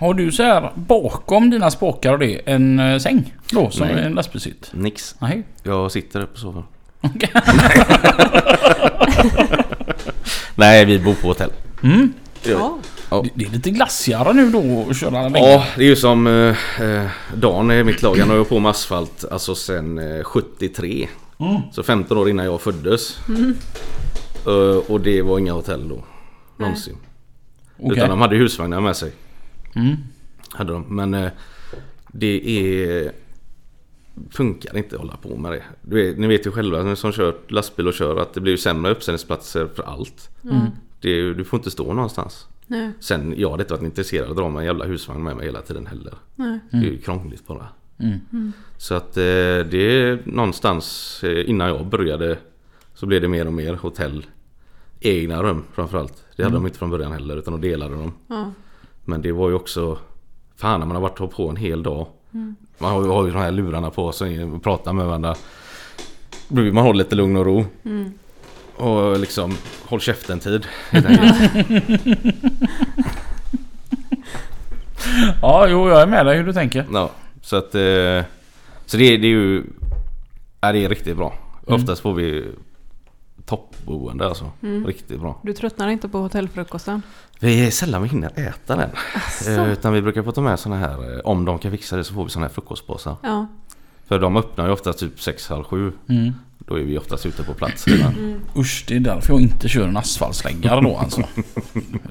[0.03, 3.97] Har du så här bakom dina spakar och det en eh, säng då som Nej.
[3.97, 4.71] är en lastbilshytt?
[4.75, 5.15] Nix.
[5.19, 5.43] Nej.
[5.63, 6.65] Jag sitter upp på soffan.
[10.55, 11.51] Nej, vi bor på hotell.
[11.83, 12.13] Mm.
[12.43, 12.79] Ja.
[13.11, 13.25] Ja.
[13.35, 15.35] Det- är lite glassigare nu då att köra regn.
[15.35, 18.17] Ja, det är ju som eh, eh, Dan är mitt lag.
[18.19, 21.09] Han har ju på med asfalt alltså sen eh, 73.
[21.41, 21.61] Mm.
[21.73, 23.19] Så 15 år innan jag föddes.
[24.47, 26.05] Eh, och det var inga hotell då.
[26.57, 26.97] Någonsin.
[27.79, 27.93] Okej.
[27.93, 29.13] Utan de hade husvagnar med sig.
[29.75, 29.97] Mm.
[30.51, 30.97] Hade de.
[30.97, 31.31] Men eh,
[32.09, 33.13] det är...
[34.31, 35.63] Funkar inte att hålla på med det.
[35.83, 38.57] Du vet, ni vet ju själva ni som kört lastbil och kör att det blir
[38.57, 40.31] sämre uppställningsplatser för allt.
[40.45, 40.67] Mm.
[41.01, 42.47] Det är, ju- du får inte stå någonstans.
[42.67, 42.91] Nej.
[43.01, 45.47] Sen, jag hade inte varit intresserad av att dra med en jävla husvagn med mig
[45.47, 46.15] hela tiden heller.
[46.37, 46.59] Nej.
[46.71, 47.67] Det är ju krångligt bara.
[47.99, 48.53] Mm.
[48.79, 49.23] Så att eh,
[49.71, 52.39] det är någonstans eh, innan jag började
[52.95, 54.27] så blev det mer och mer hotell.
[55.01, 56.25] Egna rum framförallt.
[56.37, 58.13] Det hade de inte från början heller utan de delade dem.
[58.27, 58.53] Ja.
[59.05, 59.99] Men det var ju också
[60.57, 62.07] Fan när man har varit på en hel dag.
[62.79, 65.35] Man har ju, har ju de här lurarna på sig och pratar med varandra.
[66.49, 67.65] Man hålla lite lugn och ro.
[67.85, 68.13] Mm.
[68.77, 70.67] Och liksom håll käften tid.
[75.43, 76.87] Ja, jo, jag är med dig hur du tänker.
[76.93, 77.11] ja,
[77.41, 78.25] så att eh,
[78.87, 79.65] Så det, det är ju
[80.61, 81.35] ja, Det är riktigt bra.
[81.67, 82.45] Oftast får vi
[83.47, 84.51] toppboende alltså.
[84.87, 85.41] Riktigt bra.
[85.43, 87.03] Du tröttnar inte på hotellfrukosten?
[87.41, 88.91] Vi är sällan vi hinner äta den.
[89.49, 92.05] Eh, utan vi brukar få ta med såna här, eh, om de kan fixa det
[92.05, 93.17] så får vi såna här frukostpåsar.
[93.23, 93.47] Ja.
[94.07, 95.93] För de öppnar ju ofta typ 6, halv 7.
[96.09, 96.33] Mm.
[96.59, 98.41] Då är vi oftast ute på plats redan.
[98.57, 101.23] Usch, det är därför jag inte kör en asfaltsläggare då alltså.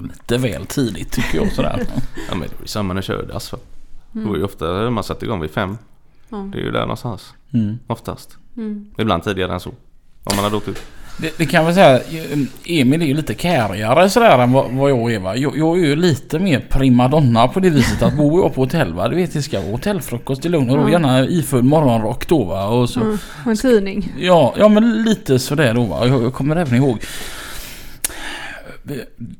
[0.00, 1.86] Lite väl tidigt tycker jag sådär.
[2.28, 3.64] Ja men det var ju samma när jag körde asfalt.
[4.12, 5.78] Det var ju ofta man satte igång vid 5.
[6.28, 6.36] Ja.
[6.36, 7.34] Det är ju där någonstans.
[7.52, 7.78] Mm.
[7.86, 8.36] Oftast.
[8.56, 8.90] Mm.
[8.98, 9.70] Ibland tidigare än så.
[10.24, 10.82] Om man hade åkt ut.
[11.18, 12.00] Det, det kan väl säga,
[12.64, 15.36] Emil är ju lite kärigare sådär än vad, vad jag är va.
[15.36, 18.94] Jag, jag är ju lite mer primadonna på det viset att bor jag på hotell
[18.94, 19.08] va.
[19.08, 20.88] Du vet det ska vara hotellfrukost i lugn och ro.
[20.88, 22.66] Gärna iförd morgonrock då va.
[22.66, 23.18] Och så, Mm.
[23.44, 24.12] Och en tidning.
[24.18, 26.06] Ja, ja men lite sådär då va.
[26.06, 26.98] Jag, jag kommer även ihåg.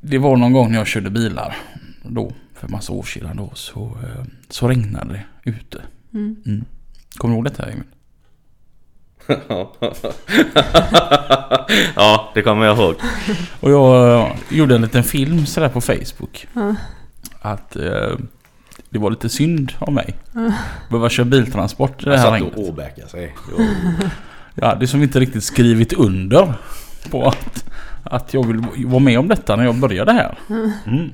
[0.00, 1.56] Det var någon gång när jag körde bilar.
[2.02, 3.50] Då, för massa år sedan då.
[3.54, 5.82] Så, eh, så regnade det ute.
[6.14, 6.36] Mm.
[6.46, 6.64] Mm.
[7.16, 7.82] Kommer du ihåg detta Emil?
[11.96, 12.94] ja, det kommer jag ihåg.
[13.60, 16.46] Och jag eh, gjorde en liten film sådär på Facebook.
[16.54, 16.74] Ja.
[17.40, 18.16] Att eh,
[18.90, 20.14] det var lite synd av mig.
[20.34, 20.52] Ja.
[20.88, 22.54] Behöva köra biltransport i det här satt regnet.
[22.54, 23.34] och åbäkade sig.
[23.48, 24.10] Det var-
[24.54, 26.54] Ja, det är som inte riktigt skrivit under
[27.10, 27.64] på att,
[28.04, 30.38] att jag vill vara med om detta när jag började här.
[30.86, 31.10] Mm.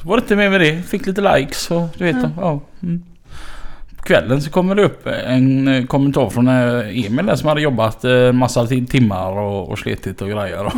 [0.00, 0.82] Så var det inte mer med det.
[0.82, 2.16] Fick lite likes och du vet.
[2.36, 2.60] Ja.
[2.82, 3.02] Mm.
[4.04, 8.04] Kvällen så kommer det upp en eh, kommentar från eh, Emil där som hade jobbat
[8.04, 10.72] eh, massa ti- timmar och, och slitit och grejer.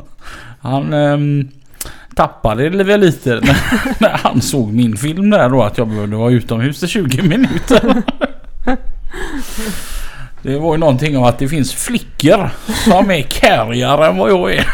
[0.60, 1.48] Han ehm,
[2.14, 3.56] tappade det väl lite när,
[4.00, 8.02] när han såg min film där då att jag behövde vara utomhus i 20 minuter.
[10.42, 12.50] Det var ju någonting om att det finns flickor
[12.84, 14.66] som är kärigare än vad jag är.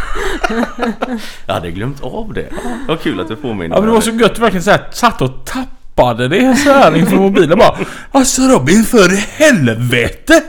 [1.46, 2.48] Jag hade glömt av det.
[2.88, 5.44] Vad kul att du påminner Ja men det var så gött verkligen såhär satt och
[5.44, 7.78] tappade det så här inför mobilen bara.
[8.12, 10.42] Alltså Robin för i helvete!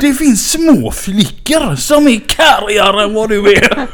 [0.00, 3.86] Det finns små flickor som är kärigare än vad du är.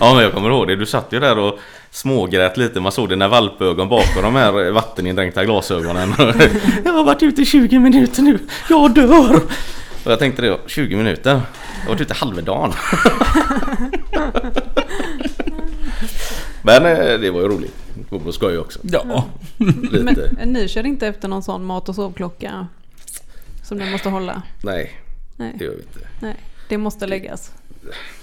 [0.00, 0.76] Ja men jag kommer ihåg det.
[0.76, 1.58] Du satt ju där och
[1.90, 2.80] smågrät lite.
[2.80, 6.14] Man såg dina valpögon bakom de här vattenindränkta glasögonen.
[6.84, 8.38] jag har varit ute i 20 minuter nu.
[8.68, 9.40] Jag dör!
[10.04, 11.30] Och jag tänkte det, 20 minuter?
[11.30, 11.40] Jag
[11.82, 12.72] har varit ute halva dagen.
[16.62, 17.79] Men eh, det var ju roligt.
[18.08, 18.78] Det var på skoj också.
[18.82, 19.26] Ja.
[19.92, 20.30] Lite.
[20.36, 22.66] Men ni kör inte efter någon sån mat och sovklocka?
[23.64, 24.42] Som ni måste hålla?
[24.64, 24.90] Nej,
[25.36, 26.08] Nej, det gör vi inte.
[26.22, 26.36] nej.
[26.68, 27.52] det måste läggas.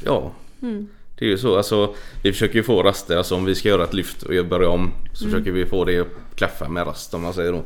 [0.05, 0.87] Ja, Mm.
[1.19, 1.57] det är ju så.
[1.57, 3.17] Alltså, vi försöker ju få raster.
[3.17, 5.99] Alltså om vi ska göra ett lyft och börja om så försöker vi få det
[5.99, 7.63] att klaffa med rast om man säger då.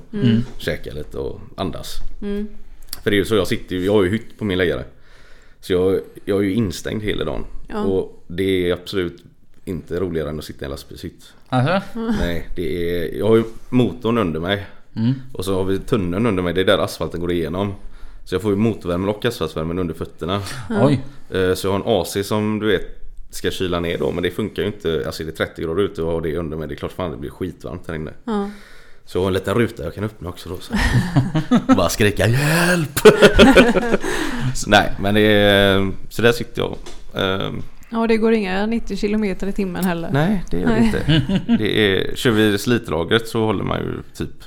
[0.57, 1.95] Käka lite och andas.
[2.21, 2.47] Mm.
[3.03, 4.83] För det är ju så, jag sitter ju, jag har ju hytt på min läggare.
[5.59, 7.45] Så jag, jag är ju instängd hela dagen.
[7.67, 7.83] Ja.
[7.83, 9.23] Och det är absolut
[9.65, 11.33] inte roligare än att sitta i en lastbilshytt.
[11.49, 11.99] Alltså?
[11.99, 14.65] Nej, det är, jag har ju motorn under mig.
[14.95, 15.13] Mm.
[15.33, 17.73] Och så har vi tunneln under mig, det är där asfalten går igenom.
[18.25, 20.41] Så jag får ju motorvärmen och asfaltvärmen under fötterna.
[20.69, 21.01] Oj.
[21.29, 22.97] Eh, Så jag har en AC som du vet
[23.29, 25.03] ska kyla ner då men det funkar ju inte.
[25.05, 27.11] Alltså är det 30 grader ute och har det under mig det är klart fan
[27.11, 28.11] det blir skitvarmt här inne.
[28.25, 28.49] Ja.
[29.05, 30.57] Så jag har en liten ruta jag kan öppna också då.
[30.59, 30.73] Så.
[31.75, 32.99] Bara skrika hjälp!
[34.55, 36.77] så, nej men det är, så där sitter jag.
[37.23, 37.51] Eh,
[37.91, 40.09] ja, det går inga 90 kilometer i timmen heller.
[40.11, 41.21] Nej det gör det inte.
[41.57, 44.43] Det är, kör vi slitlagret så håller man ju typ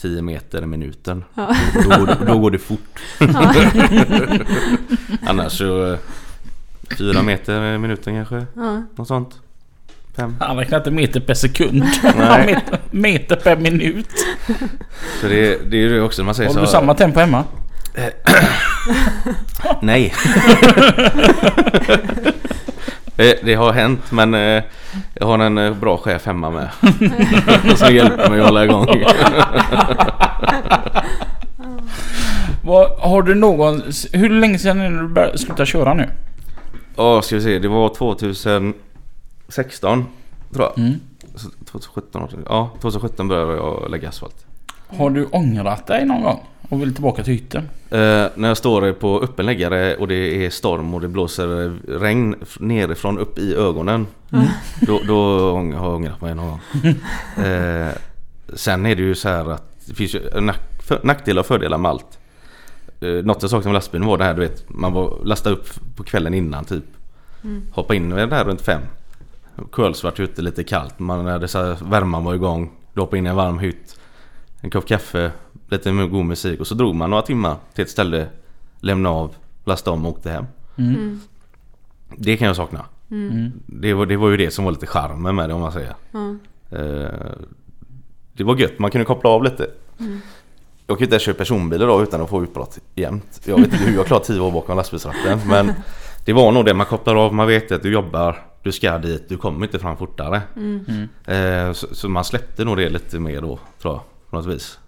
[0.00, 1.24] 10 meter i minuten.
[1.34, 1.56] Ja.
[1.74, 3.00] Då, går det, då går det fort.
[3.18, 3.54] Ja.
[5.26, 5.96] Annars så
[6.98, 8.46] 4 meter i minuten kanske.
[8.56, 8.82] Ja.
[8.96, 9.40] Något sånt.
[10.16, 10.36] Fem.
[10.40, 11.84] Han räknar inte meter per sekund.
[12.18, 12.46] Nej.
[12.46, 14.10] meter, meter per minut.
[15.20, 16.66] Så det, det är ju det också man säger Håller så.
[16.66, 17.44] du samma tempo hemma?
[19.82, 20.14] Nej.
[23.16, 24.62] det, det har hänt men eh,
[25.14, 26.68] jag har en eh, bra chef hemma med.
[27.78, 28.86] Som hjälper mig att hålla igång.
[32.64, 33.82] Vad, har du någon...
[34.12, 36.08] Hur länge sedan är det du började sluta köra nu?
[36.96, 38.74] Ja ska vi se det var 2016
[40.54, 40.78] tror jag.
[40.78, 41.00] Mm.
[41.34, 44.46] Så 2017 år- Ja 2017 började jag lägga asfalt.
[44.88, 46.46] Har du ångrat dig någon gång?
[46.70, 47.62] Och vill tillbaka till hytten?
[47.90, 52.34] Eh, när jag står på öppen läggare och det är storm och det blåser regn
[52.60, 54.06] nerifrån upp i ögonen.
[54.80, 55.14] Då, då
[55.54, 56.60] ång- har jag ångrat mig någon gång.
[57.44, 57.88] Eh,
[58.54, 61.78] sen är det ju så här att det finns ju nack- för- nackdelar och fördelar
[61.78, 62.18] med allt.
[63.00, 64.64] Eh, något jag saknade med lastbilen var det här du vet.
[64.68, 66.84] Man var lastade upp på kvällen innan typ.
[67.72, 68.80] Hoppa in med det här runt fem.
[69.70, 70.98] Kolsvart ute lite kallt.
[70.98, 72.70] Man hade så här, värmen var igång.
[72.94, 73.96] Du hoppade in i en varm hytt.
[74.60, 75.30] En kopp kaffe,
[75.70, 78.26] lite god musik och så drog man några timmar till ett ställe.
[78.80, 80.44] Lämnade av, lastade om och åkte hem.
[80.76, 81.20] Mm.
[82.16, 82.84] Det kan jag sakna.
[83.10, 83.52] Mm.
[83.66, 85.94] Det, var, det var ju det som var lite charmen med det om man säger.
[86.12, 86.36] Ja.
[86.78, 87.32] Eh,
[88.32, 89.70] det var gött, man kunde koppla av lite.
[90.86, 93.40] Jag kan ju inte ens köra personbil idag utan att få utbrott jämt.
[93.44, 95.72] Jag vet inte hur jag klarar 10 år bakom lastbilsratten men
[96.24, 99.28] det var nog det, man kopplar av, man vet att du jobbar, du ska dit,
[99.28, 100.42] du kommer inte fram fortare.
[100.56, 101.08] Mm.
[101.26, 104.78] Eh, så, så man släppte nog det lite mer då tror jag, på något vis.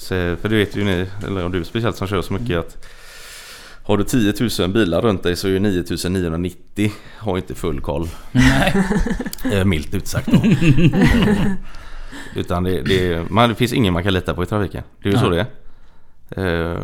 [0.00, 0.36] Mm.
[0.36, 2.86] Så, för det vet ju ni, eller du speciellt som kör så mycket att
[3.82, 7.80] har du 10 000 bilar runt dig så är ju 9 990 har inte full
[7.80, 8.08] koll.
[8.32, 8.74] Nej.
[9.52, 10.42] Eh, milt utsagt då.
[12.36, 14.82] Utan det, det, man, det finns ingen man kan lita på i trafiken.
[15.02, 15.46] Det är ju så det
[16.36, 16.72] är.
[16.72, 16.78] Eh,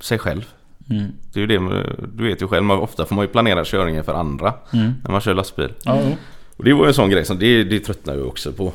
[0.00, 0.44] sig själv.
[0.90, 1.12] Mm.
[1.32, 4.04] Det är ju det, du vet ju själv, man, ofta får man ju planera körningen
[4.04, 4.92] för andra Mm.
[5.04, 5.72] när man kör lastbil.
[5.82, 6.16] Ja, jo.
[6.56, 8.72] Och det var ju en sån grej som det, det tröttnar jag också på.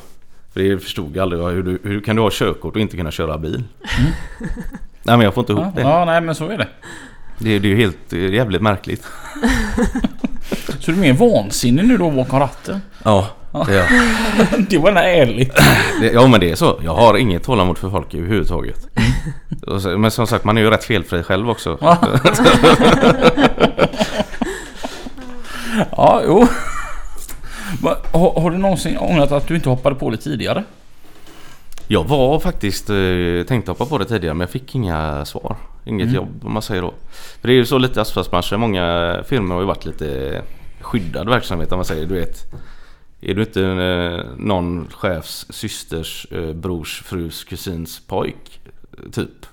[0.54, 1.42] För det förstod jag aldrig.
[1.42, 3.62] Hur, du, hur kan du ha körkort och inte kunna köra bil?
[5.02, 5.88] Nej men jag får inte ihop ja, det.
[5.88, 6.68] ja, nej men så är det.
[7.38, 9.04] Det, det är ju helt det är jävligt märkligt.
[10.80, 12.80] Så du är mer vansinnig nu då bakom ratten?
[13.04, 13.26] Ja,
[13.66, 13.88] det är jag.
[14.68, 15.52] det var ärligt.
[16.12, 16.80] Ja men det är så.
[16.84, 18.86] Jag har inget tålamod för folk överhuvudtaget.
[19.78, 21.78] Så- Men som sagt man är ju rätt felfri själv också.
[25.96, 26.46] Ja, jo.
[28.12, 30.64] Har, har du någonsin ångrat att du inte hoppade på det tidigare?
[31.88, 35.56] Jag var faktiskt eh, tänkt hoppa på det tidigare men jag fick inga svar.
[35.86, 36.94] Inget jobb om man säger då.
[37.40, 38.60] För det är ju så lite i asfaltsbranschen.
[38.60, 40.42] Många firmor har ju varit lite
[40.80, 42.06] skyddad verksamhet om man säger.
[42.06, 42.52] Du vet.
[43.20, 48.60] Är du inte eh, någon chefs systers eh, brors frus kusins pojk
[49.12, 49.46] typ.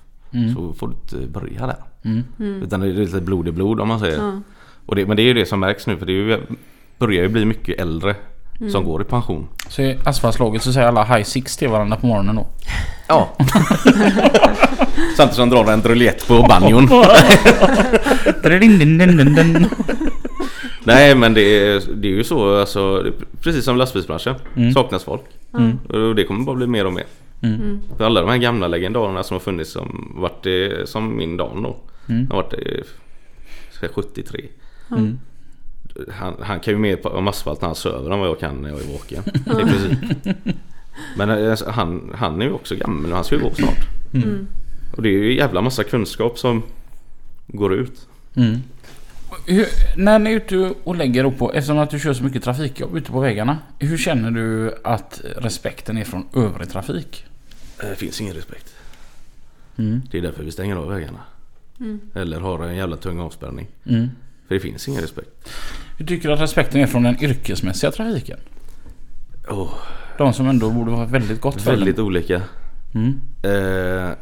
[0.54, 1.76] Så får du inte börja där.
[2.04, 2.62] Mm.
[2.62, 4.18] Utan det är lite blod i blod om man säger.
[4.18, 4.40] Ja.
[4.86, 6.40] Och det, men det är ju det som märks nu för det är ju,
[7.02, 8.14] börjar ju bli mycket äldre
[8.60, 8.72] Mm.
[8.72, 9.48] som går i pension.
[9.68, 12.46] Så i asfaltslaget så säger alla high six till varandra på morgonen då.
[13.08, 13.28] Ja.
[15.16, 16.88] Samtidigt som de drar en druljett på banjon.
[20.84, 24.34] Nej men det är, det är ju så alltså, det är precis som lastbilsbranschen.
[24.74, 25.24] Saknas folk.
[25.54, 25.78] Mm.
[25.88, 27.06] Och det kommer bara bli mer och mer.
[27.42, 27.80] Mm.
[27.96, 31.62] För alla de här gamla legendarerna som har funnits som varit det, som min Dan
[31.62, 31.76] då.
[32.08, 32.26] Mm.
[32.30, 32.84] Har varit det,
[33.72, 34.44] ska jag säga 73.
[35.96, 36.10] Mm.
[36.18, 38.62] Han, han kan ju mer på, om asfalt när han söver än vad jag kan
[38.62, 39.22] när jag är vaken.
[41.16, 43.86] Men eh, han, han är ju också gammal och han ska ju gå snart.
[44.14, 44.46] Mm.
[44.96, 46.62] Och det är ju jävla massa kunskap som
[47.46, 48.08] går ut.
[48.34, 48.62] Mm.
[49.46, 52.42] Hur, när ni är ute och lägger upp på, eftersom att du kör så mycket
[52.44, 53.58] trafikjobb ute på vägarna.
[53.78, 57.24] Hur känner du att respekten är från övrig trafik?
[57.82, 58.74] Eh, Det finns ingen respekt.
[59.76, 60.02] Mm.
[60.10, 61.18] Det är därför vi stänger av vägarna.
[62.14, 63.66] Eller har en jävla tung avspärrning.
[63.86, 64.08] Mm.
[64.48, 65.48] För det finns ingen respekt.
[65.98, 68.38] Hur tycker du att respekten är från den yrkesmässiga trafiken?
[69.48, 69.74] Oh,
[70.18, 72.42] De som ändå borde vara väldigt gott för väldigt olika.
[72.94, 73.20] Mm.
[73.42, 74.16] Eh,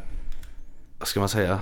[0.99, 1.59] vad ska man säga?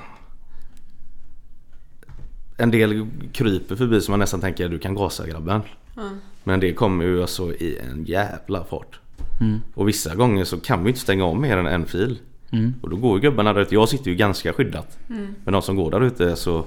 [2.58, 5.62] En del kryper förbi som man nästan tänker du kan gasa grabben.
[5.95, 6.02] Ja.
[6.43, 9.00] Men det kommer ju alltså i en jävla fart.
[9.41, 9.60] Mm.
[9.74, 12.19] Och vissa gånger så kan vi inte stänga om mer än en fil.
[12.52, 12.74] Mm.
[12.82, 13.76] Och då går ju gubbarna där ute.
[13.76, 14.98] Jag sitter ju ganska skyddat.
[15.10, 15.36] Mm.
[15.43, 16.65] Men de som går där ute så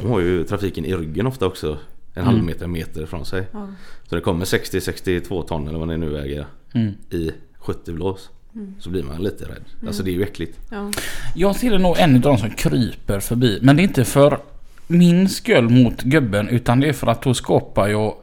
[0.00, 1.78] de har ju trafiken i ryggen ofta också.
[2.14, 2.34] En Mm.
[2.34, 3.46] halv meter, meter ifrån sig.
[3.52, 3.68] Ja.
[4.08, 6.92] Så det kommer 60-62 ton eller vad ni nu väger Mm.
[7.10, 8.30] i 70 blås.
[8.78, 9.64] Så blir man lite rädd.
[9.86, 10.58] Alltså det är ju äckligt.
[10.70, 10.90] Ja.
[11.34, 13.58] Jag tillhör nog en av de som kryper förbi.
[13.62, 14.38] Men det är inte för
[14.86, 18.14] min skull mot gubben utan det är för att då skapar jag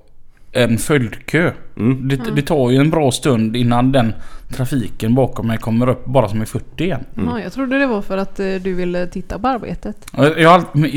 [0.51, 1.51] en följdkö.
[1.77, 2.07] Mm.
[2.07, 4.13] Det, det tar ju en bra stund innan den
[4.49, 7.05] trafiken bakom mig kommer upp bara som i 40 igen.
[7.15, 9.95] Ja, jag trodde det var för att eh, du ville titta på arbetet.
[10.17, 10.49] Jag jag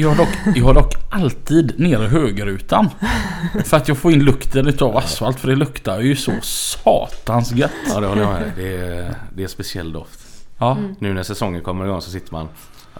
[0.09, 2.91] har, dock, jag har dock alltid nere högerrutan.
[3.65, 7.71] För att jag får in lukten utav asfalt för det luktar ju så satans gött.
[7.89, 10.21] Ja det håller jag med det är, det är speciell doft.
[10.59, 10.79] Ja.
[10.99, 12.49] Nu när säsongen kommer igång så sitter man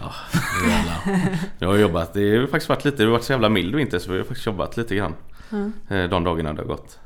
[0.01, 0.13] Ja,
[0.69, 1.29] jävlar.
[1.59, 3.99] Jag har jobbat, det har faktiskt varit lite, det har varit så jävla mild vinter
[3.99, 5.13] så vi har faktiskt jobbat lite grann.
[5.89, 6.99] Eh, De dagarna det har gått.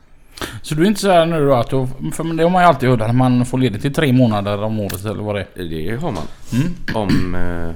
[0.61, 2.67] Så du är inte så här nu då att du, för det har man ju
[2.67, 5.63] alltid hört att man får ledigt i tre månader om året eller vad det är.
[5.63, 6.23] Det har man.
[6.53, 6.73] Mm.
[6.93, 7.71] Om, eh,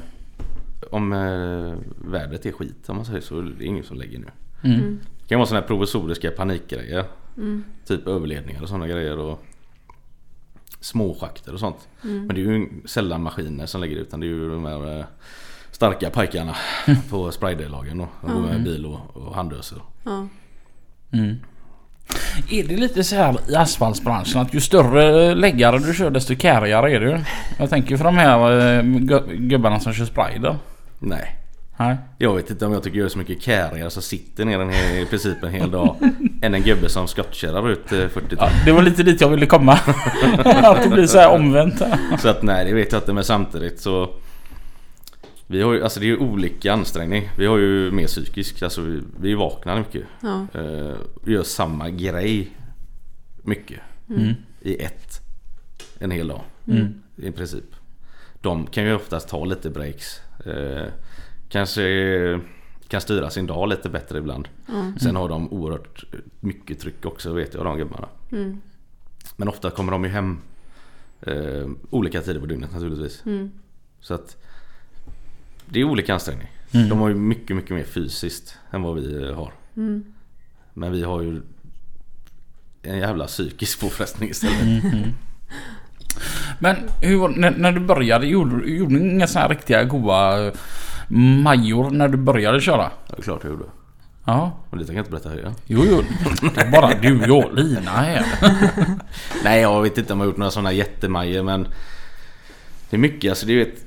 [0.92, 1.74] om eh,
[2.12, 3.42] vädret är skit om man säger så.
[3.42, 4.28] Det är ingen som lägger nu.
[4.64, 5.00] Mm.
[5.22, 7.06] Det kan vara sådana här provisoriska panikgrejer.
[7.38, 7.64] Mm.
[7.88, 9.18] Typ överledningar och sådana grejer.
[9.20, 9.44] Och
[10.80, 11.88] småschakter och sånt.
[12.04, 12.26] Mm.
[12.26, 15.00] Men det är ju sällan maskiner som lägger ut utan det är ju de här
[15.00, 15.06] eh,
[15.72, 16.56] starka pajkarna
[17.10, 18.08] på spraydellagen då.
[18.42, 19.78] Med bil och, och handöser.
[20.04, 20.28] Ja.
[21.14, 21.36] Mm.
[22.50, 26.92] Är det lite så här i asfaltsbranschen att ju större läggare du kör desto kärigare
[26.92, 27.20] är du?
[27.58, 30.58] Jag tänker för de här eh, gu- gubbarna som kör sprider.
[31.00, 31.36] Nej.
[31.78, 31.96] Nej.
[32.18, 34.70] Jag vet inte om jag tycker jag är så mycket kärigare så sitter ner en
[34.70, 35.96] hel, i princip en hel dag.
[36.42, 38.28] än en gubbe som skottkärrar ut eh, 40 ton.
[38.40, 39.74] Ja, det var lite dit jag ville komma.
[40.64, 41.82] att det blir så här omvänt.
[42.20, 44.10] Så att nej det vet jag inte men samtidigt så
[45.48, 47.30] Vi har ju, alltså det är ju olika ansträngning.
[47.38, 50.04] Vi har ju mer psykiskt, alltså vi, vi är ju vakna mycket.
[50.22, 50.48] Ja.
[50.54, 52.58] Eh, gör samma grej
[53.44, 53.80] mycket.
[54.10, 54.34] Mm.
[54.62, 55.22] I ett.
[56.00, 56.42] En hel dag.
[56.68, 57.02] Mm.
[57.16, 57.76] I princip.
[58.42, 60.20] De kan ju oftast ta lite breaks.
[60.46, 60.88] Eh,
[61.50, 62.40] kanske
[62.88, 64.48] kan styra sin dag lite bättre ibland.
[64.68, 64.94] Ja.
[65.00, 66.04] Sen har de oerhört
[66.40, 68.08] mycket tryck också vet jag de gubbarna.
[68.32, 68.62] Mm.
[69.36, 70.38] Men ofta kommer de ju hem
[71.22, 73.26] eh, olika tider på dygnet naturligtvis.
[73.26, 73.52] Mm.
[74.00, 74.38] Så att
[75.74, 76.48] det är olika ansträngning.
[76.72, 76.90] Mm.
[76.90, 79.54] De har ju mycket, mycket mer fysiskt än vad vi har.
[79.78, 80.04] Mm.
[80.74, 81.42] Men vi har ju
[82.84, 84.62] en jävla psykisk påfrestning istället.
[84.62, 84.80] Mm.
[84.94, 85.10] Mm.
[86.60, 90.46] Men hur, när, när du började, gjorde, du- gjorde du inga såna här riktiga goa
[90.48, 90.54] eh,
[91.44, 92.92] major när du började köra?
[93.08, 93.66] Ja, klart jag gjorde.
[94.26, 94.60] Ja.
[94.70, 95.54] Och det tänker jag inte berätta höja.
[95.66, 96.04] Jo, jo.
[96.56, 98.26] Det är bara du, jag och Lina här.
[99.44, 101.64] Nej jag vet inte om jag har gjort några sådana jättemajer men
[102.90, 103.83] Det är mycket alltså du vet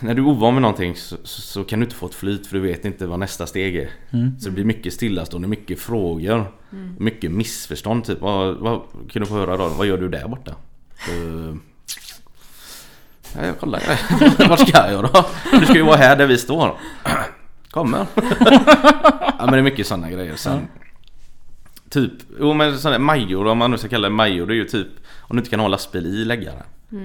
[0.00, 2.54] När du är ovan med någonting så, så, kan du inte få ett flyt för
[2.56, 3.90] du vet inte vad nästa steg är.
[4.38, 6.52] Så det blir mycket stillastående, mycket frågor.
[6.98, 8.20] Mycket missförstånd typ.
[8.20, 9.68] Vad, vad kan du få höra då?
[9.68, 10.54] Vad gör du där borta?
[11.12, 11.56] Uh,
[13.34, 13.82] ja, jag kollar.
[14.48, 15.24] Vart ska jag då?
[15.58, 16.78] Du ska ju vara här där vi står.
[17.70, 18.06] Kommer.
[19.38, 20.36] ja men det är mycket sådana grejer.
[20.36, 20.68] Sen,
[21.90, 24.64] Typ, jo men sådana major om man nu ska kalla det major det är ju
[24.64, 24.88] typ
[25.20, 26.62] Om du inte kan ha lastbil i läggaren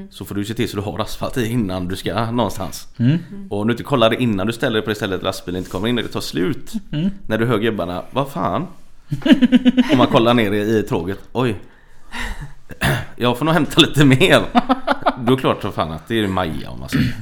[0.09, 2.87] Så får du se till så du har asfalt i innan du ska någonstans.
[3.49, 5.71] Och om du inte kollar det innan du ställer dig på det stället lastbilen inte
[5.71, 6.71] kommer in och det tar slut.
[7.27, 8.67] När du hör gubbarna, vad fan?
[9.91, 11.55] Om man kollar ner i, i tråget, oj.
[13.15, 14.41] Jag får nog hämta lite mer.
[15.25, 17.13] Då är det klart som fan att det är Maja om man säger.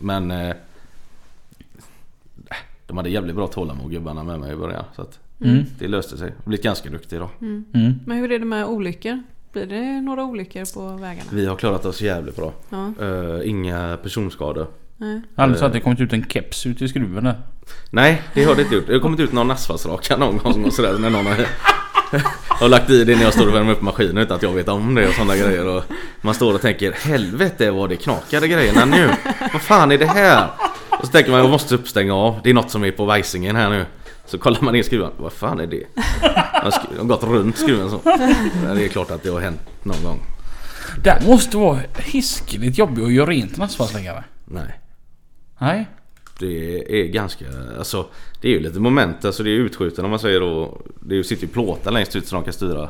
[0.00, 0.54] Men eh,
[2.86, 5.64] De hade jävligt bra tålamod gubbarna med mig i början så att Mm.
[5.78, 6.26] det löste sig.
[6.36, 7.28] Jag blivit ganska duktig idag.
[7.40, 7.64] Mm.
[8.06, 9.22] Men hur är det med olyckor?
[9.52, 11.30] Blir det några olyckor på vägarna?
[11.32, 12.52] Vi har klarat oss jävligt bra.
[12.70, 14.66] Ja, Eh, inga personskador.
[14.96, 15.20] nej.
[15.36, 17.34] Aldrig så att det kommit ut en keps ut i skruven där.
[17.90, 18.86] Nej, det har det inte gjort.
[18.86, 21.46] Det har kommit ut någon asfaltsraka någon gång och sådär när någon har,
[22.48, 24.68] har lagt i det när jag står och värmer upp maskinen utan att jag vet
[24.68, 25.66] om det och sådana grejer.
[25.76, 25.82] Och
[26.22, 29.10] man står och tänker helvete vad det knakade grejerna nu.
[29.52, 30.48] Vad fan är det här?
[30.90, 32.40] Och så tänker man jag måste uppstänga av.
[32.44, 33.84] Det är något som är på vajsingen här nu.
[34.30, 35.10] Så kollar man in skruven.
[35.16, 35.84] Vad fan är det?
[36.22, 38.00] Jag har gått runt skruven så.
[38.64, 40.20] Men Det är klart att det har hänt någon gång.
[41.04, 44.24] Det måste vara hiskeligt jobbigt att göra rent en asfaltsläggare.
[44.44, 44.80] Nej.
[45.58, 45.86] Nej.
[46.38, 47.44] Det är ganska,
[47.78, 48.06] alltså
[48.40, 50.80] det är ju lite moment, alltså det är utskjuten om man säger då.
[51.00, 52.88] Det sitter ju plåtar längst ut så de kan styra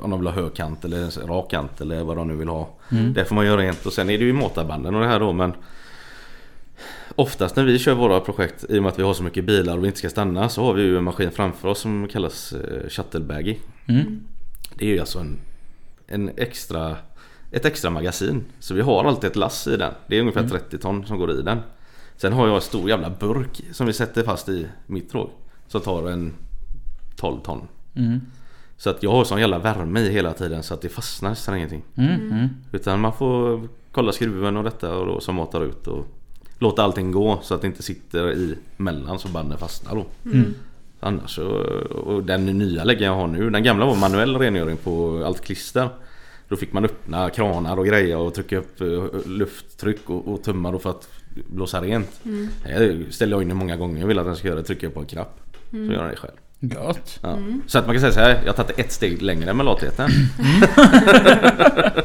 [0.00, 2.68] om de vill ha högkant eller rak kant eller vad de nu vill ha.
[3.14, 5.32] Det får man göra rent och sen är det ju måtarbanden och det här då
[5.32, 5.52] men
[7.14, 9.76] Oftast när vi kör våra projekt i och med att vi har så mycket bilar
[9.76, 12.52] och vi inte ska stanna så har vi ju en maskin framför oss som kallas
[12.52, 13.56] eh, shuttlebaggy.
[13.86, 14.20] Mm.
[14.74, 15.38] Det är ju alltså en,
[16.06, 16.96] en extra,
[17.50, 18.44] ett extra magasin.
[18.58, 19.92] Så vi har alltid ett lass i den.
[20.06, 21.58] Det är ungefär 30 ton som går i den.
[22.16, 25.30] Sen har jag en stor jävla burk som vi sätter fast i mitt tråg.
[25.66, 26.32] Som tar en
[27.16, 27.68] 12 ton.
[27.94, 28.20] Mm.
[28.76, 31.56] Så att jag har sån jävla värme i hela tiden så att det fastnar nästan
[31.56, 31.82] ingenting.
[31.94, 32.32] Mm.
[32.32, 32.48] Mm.
[32.72, 36.06] Utan man får kolla skruven och detta och då, som matar ut och
[36.58, 40.06] låta allting gå så att det inte sitter i mellan så banden fastnar då.
[40.30, 40.54] Mm.
[41.00, 41.46] Annars så,
[41.90, 45.88] och den nya läggaren jag har nu, den gamla var manuell rengöring på allt klister.
[46.48, 50.72] Då fick man öppna kranar och grejer och trycka upp eh, lufttryck och, och tömma
[50.72, 52.20] då för att blåsa rent.
[52.68, 54.86] Jag ställer jag in det många gånger jag vill att den ska göra det, trycker
[54.86, 55.40] jag på en knapp.
[55.70, 56.34] Så gör den det själv.
[56.68, 57.18] Gött.
[57.22, 57.38] Ja.
[57.66, 60.10] Så att man kan säga så här, jag har tagit ett steg längre med latheten.
[61.50, 62.04] Det-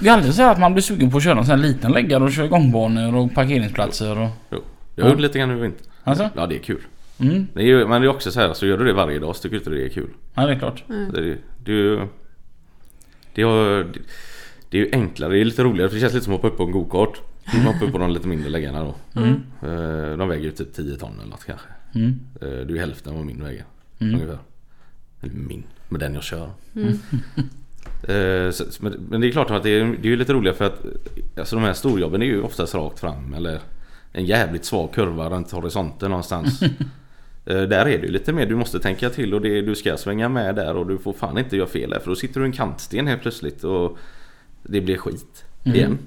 [0.00, 1.66] Det är aldrig så här att man blir sugen på att köra en sån här
[1.68, 4.28] liten läggare och köra gångbanor och parkeringsplatser och...
[4.50, 4.58] Jo.
[4.94, 5.86] Jag har gjort lite grann nu i vinter.
[6.04, 6.30] Alltså?
[6.36, 6.80] Ja det är kul.
[7.18, 7.46] Mm.
[7.54, 9.42] Det är men det är också så här, så gör du det varje dag så
[9.42, 10.08] tycker du inte det är kul.
[10.34, 10.84] Ja, det är klart.
[10.86, 12.00] Det, är- det, är ju-
[13.34, 13.86] det, har,
[14.70, 16.48] det är ju enklare, det är lite roligare för det känns lite som att hoppa
[16.52, 17.20] upp på en gokart.
[17.54, 19.20] Man hoppar upp på de lite mindre läggarna då.
[19.20, 19.42] Mm.
[19.62, 21.66] Eh, De väger ju typ 10 ton eller något kanske.
[21.96, 22.20] Mm.
[22.40, 23.64] Eh, Det är ju hälften av vad min väger.
[23.98, 24.14] Mm.
[24.14, 24.38] Ungefär.
[25.22, 26.50] Eller min, med den jag kör.
[28.08, 30.64] Eh, så- Men men det är klart att det är, det är lite roligare för
[30.64, 30.86] att
[31.38, 33.60] alltså de här storjobben är ju oftast rakt fram eller
[34.12, 36.60] en jävligt svag kurva runt horisonten någonstans.
[37.48, 39.96] Eh, Där är det ju lite mer, du måste tänka till och det, du ska
[39.96, 42.46] svänga med där och du får fan inte göra fel där för då sitter du
[42.46, 43.98] i en kantsten helt plötsligt och
[44.62, 45.98] det blir skit igen.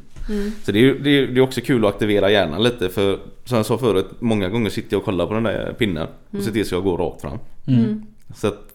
[0.64, 3.58] Så det är, det, är, det är också kul att aktivera hjärnan lite för som
[3.58, 6.52] jag sa förut, många gånger sitter jag och kollar på den där pinnen och ser
[6.52, 7.38] till så jag går rakt fram.
[7.68, 8.06] Mm.
[8.36, 8.70] Så att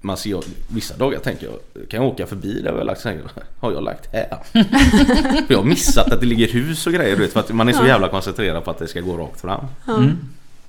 [0.00, 3.14] man ser, vissa dagar tänker jag, kan jag åka förbi där jag har lagt jag,
[3.60, 4.38] har jag lagt här?
[5.46, 7.72] för jag har missat att det ligger hus och grejer vet, för att man är
[7.72, 9.66] så jävla koncentrerad på att det ska gå rakt fram.
[9.88, 10.18] Mm.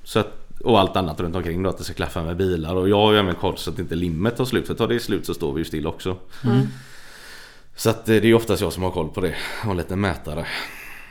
[0.03, 2.89] Så att, och allt annat runt omkring då, att det ska klaffa med bilar och
[2.89, 4.67] jag har ju även koll så att inte limmet tar slut.
[4.67, 6.17] För tar det slut så står vi ju still också.
[6.43, 6.67] Mm.
[7.77, 9.33] Så att eh, det är oftast jag som har koll på det.
[9.61, 10.45] Har en liten mätare.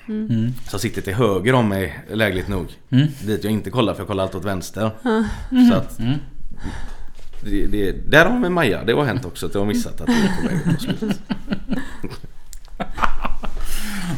[0.08, 0.52] Mm.
[0.68, 2.66] Som sitter till höger om mig lägligt nog.
[2.90, 3.06] Mm.
[3.22, 4.90] Dit jag inte kollar för jag kollar alltid åt vänster.
[5.02, 5.24] Ja.
[5.70, 6.14] Så att Mm.
[7.42, 8.84] det, det, där har vi Maja.
[8.84, 10.96] Det har hänt också att jag har missat att det är på väg att ta
[10.96, 11.20] slut.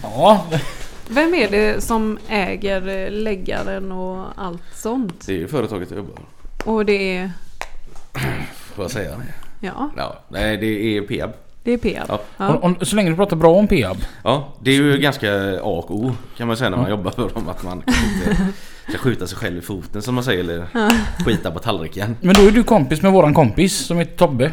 [0.03, 0.47] Ja,
[1.11, 5.27] Vem är det som äger eh, läggaren och allt sånt?
[5.27, 6.19] Det är ju företaget jag jobbar.
[6.65, 7.31] Och det är...
[8.75, 9.67] Får jag säga det?
[9.67, 11.31] Ja, Ja, nej det är Peab.
[11.69, 12.07] Det är Peab.
[12.09, 12.21] Ja.
[12.37, 12.49] Ja.
[12.49, 13.97] och, och, så länge du pratar bra om Peab.
[14.25, 17.31] Ja, det är ju ganska A och O kan man säga när man jobbar för
[17.35, 17.49] dem.
[17.49, 18.37] Att man inte
[18.89, 20.41] ska skjuta sig själv i foten som man säger.
[20.41, 20.65] Eller
[21.25, 22.17] skita på tallriken.
[22.21, 24.53] Men då är du kompis med våran kompis som heter Tobbe.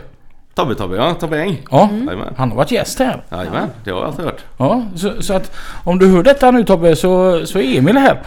[0.55, 1.61] Tobbe Tobbe, ja Tobbe Eng.
[1.71, 2.33] Ja, Jajamän.
[2.37, 3.23] han har varit gäst här.
[3.31, 4.43] Jajamän, det har jag alltid hört.
[4.57, 8.21] Ja, så, så att om du hör detta nu Tobbe så, så är Emil här.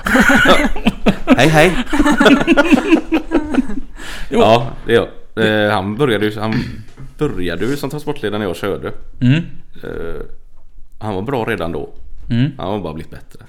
[1.37, 1.73] Hej hej!
[4.31, 4.41] Jo.
[4.41, 5.09] ja, det är jag.
[5.67, 6.55] Eh, han började ju han
[7.19, 8.93] började ju som transportledare när jag körde.
[9.21, 9.35] Mm.
[9.83, 10.21] Eh,
[10.99, 11.91] han var bra redan då.
[12.31, 12.51] Mm.
[12.59, 13.45] Han har bara blivit bättre.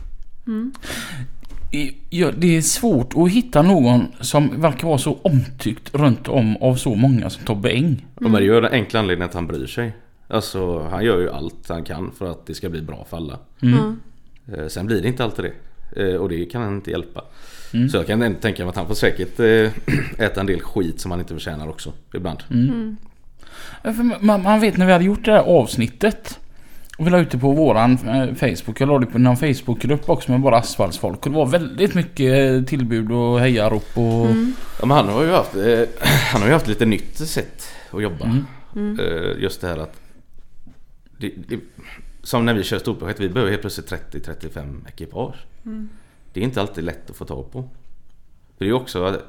[1.71, 6.57] I- Ja, det är svårt att hitta någon som verkar vara så omtyckt runt om
[6.57, 8.05] av så många som Tobbe Eng.
[8.15, 9.93] Och men det gör den enkla anledningen att han bryr sig.
[10.27, 13.39] Alltså han gör ju allt han kan för att det ska bli bra för alla.
[13.61, 13.99] Mm.
[14.53, 15.53] Eh, sen blir det inte alltid det.
[16.11, 17.23] Eh, och det kan han inte hjälpa.
[17.91, 19.39] Så jag kan tänka mig att han får säkert
[20.19, 21.93] äta en del skit som han inte förtjänar också.
[22.13, 22.39] Ibland.
[24.19, 26.39] Man, man vet när vi hade gjort det här avsnittet.
[26.99, 28.81] Och vi la ut det på våran eh, Facebook.
[28.81, 31.25] Jag la det på någon Facebookgrupp också med bara asfaltsfolk.
[31.25, 34.27] Och det var väldigt mycket eh, tillbud och hejarop och...
[34.79, 35.81] Ja, men han har ju haft, eh,
[36.31, 38.25] han har ju haft lite nytt sätt att jobba.
[38.75, 40.01] Eh, just det här att
[41.17, 41.59] det, det,
[42.23, 45.35] Som när vi kör storprojekt, vi behöver helt plötsligt 30-35 ekipage.
[46.33, 47.61] Det är inte alltid lätt att få tag på.
[48.57, 49.21] För det är också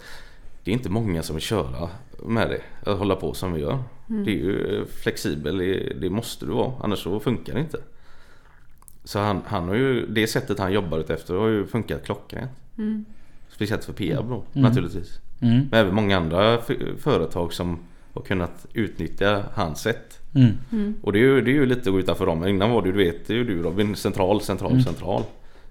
[0.65, 1.89] Det är inte många som vill köra
[2.23, 2.91] med det.
[2.91, 3.79] Att hålla på som vi gör.
[4.07, 5.59] Det är ju eh, flexibel,
[6.01, 6.73] det, måste du vara.
[6.81, 7.79] Annars så funkar det inte.
[9.05, 12.51] Så han, han har ju, det sättet han jobbar ut efter har ju funkat klockrent.
[13.49, 15.21] Speciellt för Peab då naturligtvis.
[15.41, 15.67] Mm.
[15.71, 16.59] Men även många andra
[16.99, 17.79] företag som
[18.13, 20.19] har kunnat utnyttja hans sätt.
[20.35, 20.95] Mm.
[21.03, 22.47] Och det är, ju, det är ju lite att gå utanför dem.
[22.47, 25.23] Innan var det, du vet det är ju du Robin, central, central, central.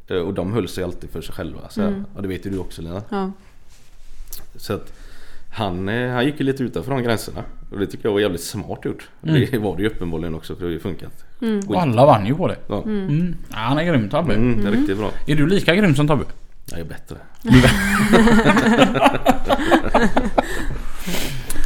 [0.08, 1.70] Eh, Och de höll sig alltid för sig själva.
[1.70, 2.04] Så här.
[2.16, 3.04] Och det vet ju du också Lina.
[3.10, 3.32] Ja.
[4.56, 4.94] Så att
[5.60, 7.44] han, eh, han gick ju lite utanför de gränserna.
[7.72, 9.08] Och det tycker jag var jävligt smart gjort.
[9.22, 11.26] Det var det ju uppenbarligen också för det har ju funkat.
[11.68, 12.56] Och alla vann ju på det.
[12.68, 12.84] Ja.
[12.84, 13.36] Mm.
[13.50, 14.34] Ja, han är grym Tobbe.
[14.34, 15.12] Mm, det är riktigt bra.
[15.28, 16.24] Är du lika grym som Tobbe?
[16.72, 17.16] Jag är bättre.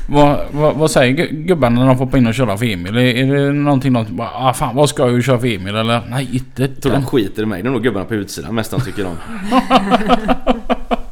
[0.10, 2.98] Vad, vad, vad säger gu- gubbarna när de får på in och köra för Emil?
[2.98, 5.76] Är, är det någonting de bara ah, fan vad ska jag ju köra för Emil?
[5.76, 7.62] Eller nej inte Jag tror de skiter i mig.
[7.64, 9.16] Det är nog gubbarna på utsidan mest de tycker om.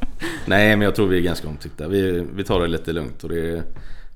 [0.51, 1.87] Nej men jag tror vi är ganska omtyckta.
[1.87, 3.63] Vi, vi tar det lite lugnt och det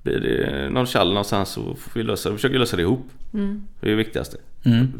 [0.03, 3.07] blir det någon tjall någonstans så får vi lösa Vi försöker lösa det ihop.
[3.79, 4.37] Det är det viktigaste.
[4.63, 4.93] Mm.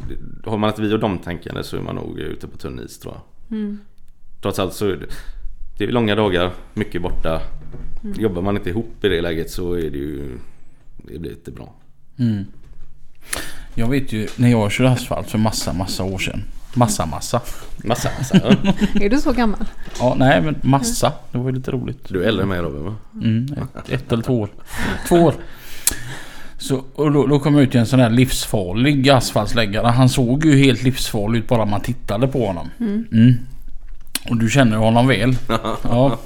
[0.45, 2.99] Har man ett vi och dem tänkande så är man nog ute på tunn is
[2.99, 3.21] tror jag.
[4.41, 5.05] Trots allt så är det,
[5.77, 7.41] det är långa dagar, mycket borta.
[8.17, 10.37] Jobbar man inte ihop i det läget så är det ju
[10.97, 11.73] Det blir inte bra.
[12.19, 12.45] Mm.
[13.73, 16.43] Jag vet ju när jag körde asfalt för massa massa år sedan.
[16.75, 17.41] Massa massa.
[17.77, 18.39] Massa massa.
[18.43, 18.73] Ja.
[19.05, 19.65] Är du så gammal?
[19.99, 21.13] Ja nej men massa.
[21.31, 21.99] Det var ju lite roligt.
[22.07, 22.95] Du är äldre än mig Robin va?
[23.13, 23.45] Mm,
[23.77, 24.49] ett, ett eller två år.
[25.07, 25.33] Två år.
[26.57, 29.87] Så, och då, då kom jag ut i en sån här livsfarlig asfaltsläggare.
[29.87, 32.69] Han såg ju helt livsfarlig ut bara man tittade på honom.
[32.79, 33.33] Mm.
[34.29, 35.37] Och du känner honom väl.
[35.83, 36.19] Ja.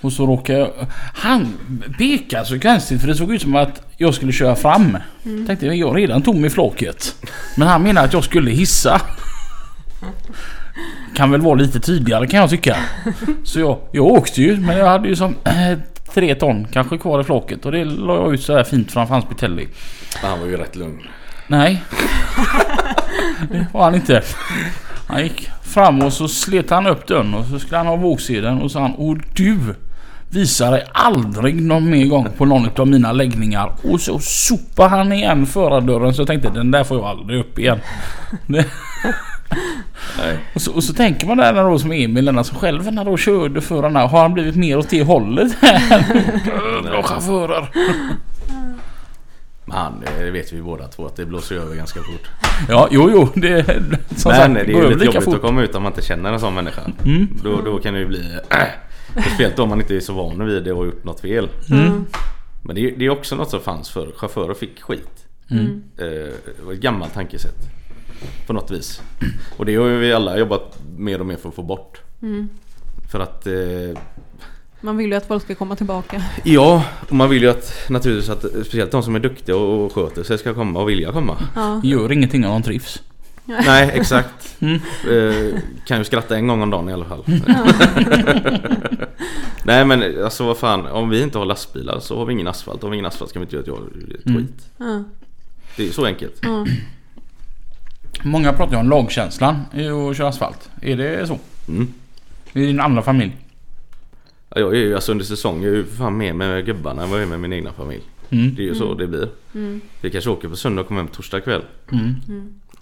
[0.00, 0.70] Och så råkade jag...
[1.14, 1.58] Han
[1.98, 4.98] pekade så konstigt för det såg ut som att jag skulle köra fram.
[5.46, 7.14] Tänkte jag, jag är redan tom i flaket.
[7.56, 9.00] Men han menade att jag skulle hissa.
[11.14, 12.76] Kan väl vara lite tydligare kan jag tycka.
[13.44, 15.78] Så jag, jag åkte ju men jag hade ju som eh,
[16.14, 19.14] tre ton kanske kvar i flaket och det la jag ut så här fint framför
[19.14, 19.68] hans Pitelli.
[20.22, 21.02] Men Han var ju rätt lugn.
[21.46, 21.82] Nej.
[23.50, 24.22] Det var han inte.
[25.06, 28.62] Han gick fram och så slet han upp dörren och så skulle han ha vågsedeln
[28.62, 29.58] och så han Och du
[30.30, 33.72] visar dig aldrig någon mer gång på någon av mina läggningar.
[33.82, 37.58] Och så sopade han igen förardörren så jag tänkte den där får jag aldrig upp
[37.58, 37.78] igen.
[38.46, 38.66] Det.
[40.54, 43.04] Och, så, och så tänker man där när då som Emil, den som själv när
[43.04, 45.60] då körde förarna, har han blivit mer åt det hållet?
[46.82, 47.70] Bra chaufförer.
[49.68, 52.30] Han, eh, det vet vi båda två att det blåser över ganska fort.
[52.68, 53.28] Ja, jo, jo.
[53.34, 55.34] Det, som Men sagt, det är lite jobbigt fort.
[55.34, 56.82] att komma ut om man inte känner en sån människa.
[57.42, 58.38] Då, då kan det ju bli...
[58.50, 61.48] Äh, speciellt om man inte är så van vid det och har gjort något fel.
[61.70, 62.06] Mm.
[62.62, 65.26] Men det är, det är också något som fanns för Chaufförer fick skit.
[65.50, 65.82] Mm.
[65.98, 67.79] Eh, det var ett gammalt tankesätt.
[68.46, 69.02] På något vis.
[69.56, 72.00] Och det har ju vi alla jobbat mer och mer för att få bort.
[72.22, 72.48] Mm.
[73.10, 73.46] För att...
[73.46, 73.98] Eh,
[74.80, 76.22] Man vill ju att folk ska komma tillbaka.
[76.44, 79.92] ja, och man vill ju att naturligtvis att speciellt de som är duktiga och, och
[79.92, 81.36] sköter sig ska komma och vilja komma.
[81.54, 81.80] Ja.
[81.84, 83.02] Gör ingenting om de trivs.
[83.44, 84.56] Nej, exakt.
[84.60, 84.80] Mm.
[85.10, 85.54] Eh,
[85.86, 87.24] kan ju skratta en gång om dagen i alla fall.
[89.64, 92.84] Nej men alltså vad fan, om vi inte har lastbilar så har vi ingen asfalt.
[92.84, 93.78] Om vi ingen asfalt kan vi inte göra
[94.14, 94.38] ett Mm.
[94.46, 94.66] skit.
[94.76, 95.04] Ja.
[95.76, 96.34] Det är så enkelt.
[96.42, 96.66] Ja.
[98.24, 100.70] Många pratar ju om lagkänslan i att köra asfalt.
[100.82, 101.38] Är det så?
[101.68, 101.88] Mm.
[102.52, 103.36] I din andra familj?
[104.48, 107.10] Ja, Jag är ju alltså under säsong, jag är ju fan med med gubbarna än
[107.10, 108.02] vad jag är med min egna familj.
[108.30, 108.54] Mm.
[108.54, 109.28] Det är ju så det blir.
[109.54, 109.80] Mm.
[110.00, 111.62] Vi kanske åker på söndag och kommer hem på torsdag kväll.
[111.92, 112.14] Mm.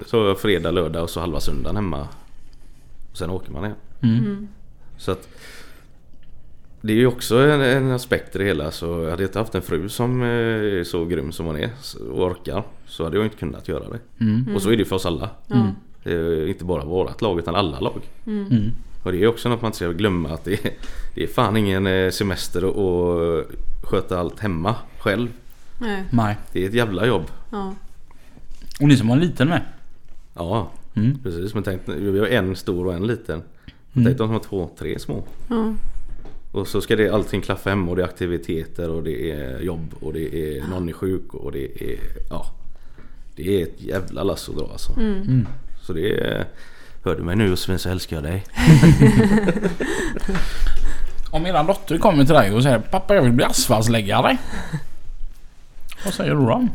[0.06, 2.08] Så fredag, lördag och så halva söndagen hemma.
[3.10, 3.76] Och sen åker man igen.
[4.02, 4.18] Mm.
[4.18, 4.48] Mm.
[4.96, 5.28] Så att
[6.80, 8.70] det är ju också en, en aspekt i det hela.
[8.70, 11.70] Så hade jag inte haft en fru som eh, är så grym som hon är
[12.12, 12.62] och orkar.
[12.86, 14.24] Så hade jag inte kunnat göra det.
[14.24, 14.54] Mm.
[14.56, 15.30] Och så är det för oss alla.
[16.04, 18.00] Det är inte bara vårat lag utan alla lag.
[18.26, 18.70] Mm.
[19.02, 20.70] Och det är också något man inte ska glömma att det är,
[21.14, 25.28] det är fan ingen eh, semester att att sköta allt hemma själv.
[25.80, 26.04] Nej.
[26.10, 26.36] Nej.
[26.52, 27.22] Det är ett jävla jobb.
[27.50, 27.74] Ja.
[28.80, 29.62] Och ni som har en liten med.
[30.34, 31.18] Ja, Mm.
[31.22, 31.54] precis.
[31.54, 33.34] Men tänk, vi har en stor och en liten.
[33.34, 34.04] Mm.
[34.06, 35.24] Tänk de som har två, tre små.
[35.48, 35.74] Ja.
[36.52, 39.94] Och så ska det allting klaffa hemma och det är aktiviteter och det är jobb
[40.00, 41.98] och det är någon är sjuk och det är
[42.30, 42.46] ja.
[43.36, 44.92] Det är ett jävla lass att dra alltså.
[44.92, 45.46] Mm.
[45.82, 46.46] Så det är
[47.04, 48.44] Hör du mig nu Josefin så älskar jag dig.
[51.30, 54.36] Om eran dotter kommer till dig och säger Pappa jag vill bli asfaltsläggare.
[56.04, 56.68] Vad säger du då?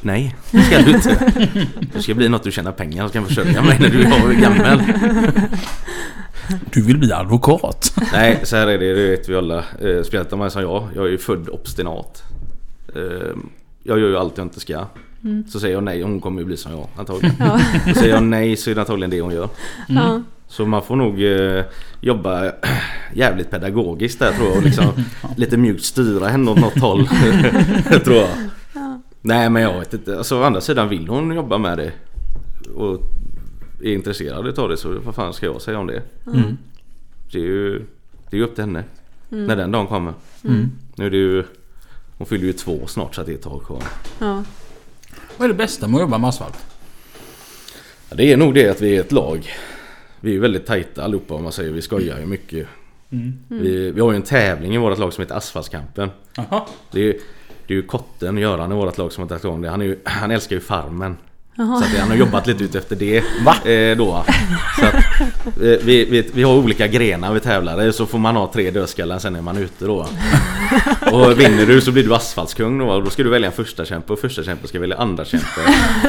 [0.00, 1.32] Nej, det ska du inte.
[1.94, 4.80] Du ska bli något du tjänar pengar och kan försörja mig när du är gammal.
[6.72, 7.94] Du vill bli advokat.
[8.12, 9.58] Nej, så här är det, det vet vi alla.
[9.58, 10.88] Eh, Speciellt om man är som jag.
[10.94, 12.22] Jag är ju född obstinat.
[12.94, 13.02] Eh,
[13.82, 14.84] Jag gör ju allt jag inte ska.
[15.52, 17.36] Så säger jag nej, hon kommer ju bli som jag antagligen.
[17.38, 17.60] Ja.
[17.90, 19.48] Och säger jag nej så är det antagligen det hon gör.
[19.88, 20.20] Ja.
[20.48, 21.64] Så man får nog eh,
[22.00, 22.52] jobba
[23.14, 24.56] jävligt pedagogiskt där tror jag.
[24.56, 24.84] Och liksom
[25.36, 27.06] lite mjukt styra henne åt något håll.
[28.04, 28.28] tror jag.
[29.20, 30.18] Nej men jag vet inte.
[30.18, 31.92] Alltså å andra sidan vill hon jobba med det.
[32.74, 33.00] Och
[33.80, 36.02] är intresserad utav det så vad fan ska jag säga om det?
[36.26, 36.56] Mm.
[37.32, 37.78] Det är ju
[38.30, 38.84] det är ju upp till henne.
[39.28, 40.14] När den dagen kommer.
[40.44, 40.70] Mm.
[40.96, 41.44] Nu är det ju
[42.18, 43.82] Hon fyller ju två snart så att det är ett tag kvar.
[44.18, 44.44] Ja.
[45.36, 46.66] Vad är det bästa med att jobba med asfalt?
[48.08, 49.48] Ja, det är nog det att vi är ett lag.
[50.20, 51.72] Vi är ju väldigt tajta allihopa om man säger.
[51.72, 52.68] Vi skojar ju mycket.
[53.48, 56.10] Vi, vi har ju en tävling i vårt lag som heter Asfaltskampen.
[56.36, 56.66] Jaha.
[56.90, 57.12] Det är ju,
[57.66, 59.70] det är ju Kotten, Göran i vårt lag som har tagit igång det.
[59.70, 61.16] Han, är ju, han älskar ju Farmen.
[61.58, 61.78] Jaha.
[61.78, 63.24] Så att han har jobbat lite ut efter det.
[63.44, 63.70] Va?
[63.70, 64.24] Eh, då.
[64.80, 64.94] Så att,
[65.44, 68.70] eh, vi, vi, vi har olika grenar vi tävlar i så får man ha tre
[68.70, 69.94] dödskallar sen är man ute då.
[71.12, 73.84] Och vinner du så blir du asfaltskung då och då ska du välja en första
[73.84, 75.60] kämpe och första kämpe ska välja andra kämpe.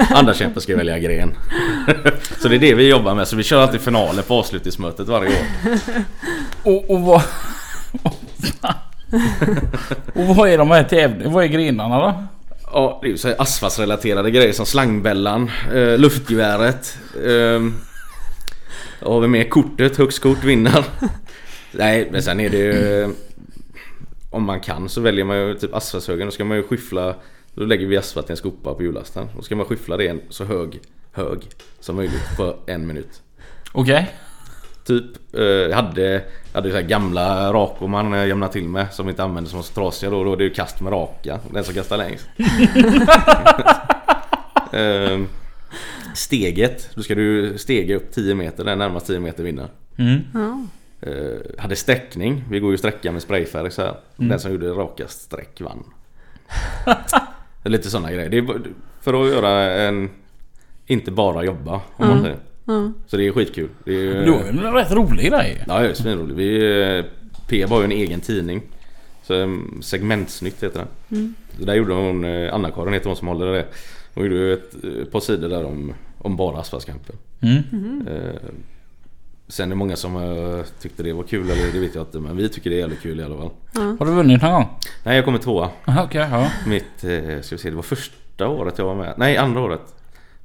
[0.10, 1.34] Andra kämpe ska välja gren.
[2.42, 5.30] Så det är det vi jobbar med så vi kör alltid finalen på avslutningsmötet varje
[5.30, 5.46] år.
[6.64, 7.22] Och, och vad...
[10.14, 11.34] och vad är de här tävlingarna?
[11.34, 12.28] Vad är grenarna då?
[12.72, 16.98] Ja, det är ju så asfaltsrelaterade grejer som slangbällan, eh, luftgeväret.
[17.16, 17.62] Eh,
[19.08, 19.50] har vi med?
[19.50, 20.86] Kortet, högst kort vinner.
[21.72, 23.14] Nej, men sen är det ju...
[24.30, 26.28] Om man kan så väljer man ju typ asfaltshögen.
[26.28, 27.16] Då ska man ju skyffla...
[27.54, 29.28] Då lägger vi asfalt i en skopa på hjullastaren.
[29.36, 30.80] Då ska man skyffla det så hög,
[31.12, 31.50] hög
[31.80, 33.22] som möjligt på en minut.
[33.72, 34.14] Okej.
[34.88, 36.24] Typ, eh, jag hade,
[36.54, 39.64] hade så här gamla rakor man eh, jämnade till med som inte användes som var
[39.64, 40.24] så trasiga då.
[40.24, 41.40] Då är det ju kast med raka.
[41.54, 42.28] Den som kastar längst.
[44.74, 45.20] eh,
[46.16, 48.64] steget, då ska du stega upp 10 meter.
[48.64, 49.68] Den närmast 10 meter vinner.
[49.98, 50.22] Mm.
[51.02, 52.44] Eh, hade sträckning.
[52.50, 53.96] Vi går ju sträcka med sprayfärg så här.
[54.16, 55.84] Den som gjorde rakast streck vann.
[57.64, 58.30] Det är Lite sådana grejer.
[58.30, 58.62] Det är
[59.02, 60.10] för att göra en...
[60.86, 62.38] Inte bara jobba om man säger.
[62.68, 62.92] Ja.
[63.08, 63.70] Så det är skitkul.
[63.84, 65.64] Det är, Du har ju en rätt rolig grej.
[65.68, 66.38] Ja, det är svinroligt.
[66.40, 67.06] Vi, eh,
[67.48, 68.62] P har ju en egen tidning.
[69.24, 71.36] Så um, Segmentsnytt heter den.
[71.60, 73.66] Så där gjorde hon, eh, Anna-Karin heter hon som håller det.
[74.14, 77.16] Hon gjorde ett eh, par sidor där om, om bara asfaltskampen.
[77.42, 78.08] Mm.
[78.08, 78.36] Eh,
[79.48, 82.20] sen är det många som eh, tyckte det var kul, eller det vet jag inte.
[82.20, 83.50] Men vi tycker det är jävligt kul i alla fall.
[84.00, 84.66] Har du vunnit någon gång?
[85.04, 85.70] Nej, jag kommer tvåa.
[85.86, 86.52] Aha, Okej, ja.
[86.68, 89.14] Mitt, eh, ska vi se, det var första året jag var med.
[89.18, 89.82] Nej, andra året.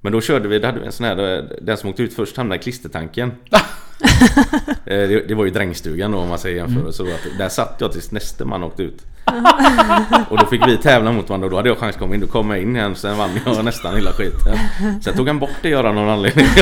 [0.03, 2.37] Men då körde vi, då hade vi en sån här, den som åkte ut först
[2.37, 3.33] hamnade i klistertanken.
[4.85, 7.03] Eh, det, det var ju drängstugan då om man säger jämförelse.
[7.03, 7.17] Mm.
[7.39, 9.07] Där satt jag tills nästa man åkte ut.
[10.29, 12.21] och då fick vi tävla mot varandra och då hade jag chans att komma in.
[12.21, 14.59] Då kom jag in igen sen vann jag nästan hela skiten.
[15.03, 16.47] Sen tog han bort det Göran av någon anledning.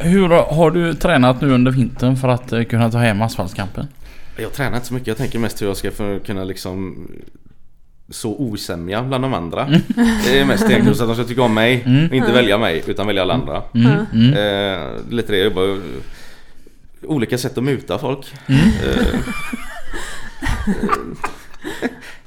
[0.00, 3.86] Hur har du tränat nu under vintern för att eh, kunna ta hem asfaltskampen?
[4.36, 5.08] jag tränar inte så mycket.
[5.08, 7.08] Jag tänker mest hur jag ska kunna liksom
[8.10, 9.68] så osämja bland de andra.
[10.24, 11.84] Det är mest egentligen så att de ska tycka om mig.
[12.10, 13.62] Och inte välja mig utan välja alla andra.
[13.74, 14.06] Mm.
[14.12, 14.32] Mm.
[14.32, 14.80] Eh,
[15.10, 15.80] lite det, jag jobbar
[17.06, 18.32] Olika sätt att muta folk.
[18.46, 19.20] Eh, eh,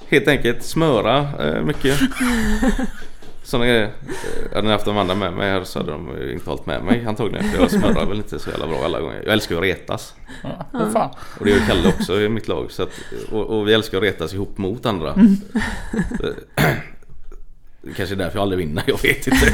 [0.10, 2.00] helt enkelt smöra eh, mycket.
[3.48, 3.84] Sådana grejer.
[3.84, 3.90] Eh,
[4.56, 7.06] Hade ni haft de andra med mig här så hade de inte hållit med mig
[7.06, 7.52] antagligen.
[7.52, 9.22] För jag smörar väl inte så jävla bra alla gånger.
[9.26, 10.14] Jag älskar att retas.
[10.44, 11.10] Ja, vad fan.
[11.40, 12.72] Och det gör Kalle också i mitt lag.
[12.72, 12.90] Så att,
[13.32, 15.16] och, och vi älskar att retas ihop mot andra.
[17.96, 19.54] Kanske är därför jag aldrig vinner, jag vet inte.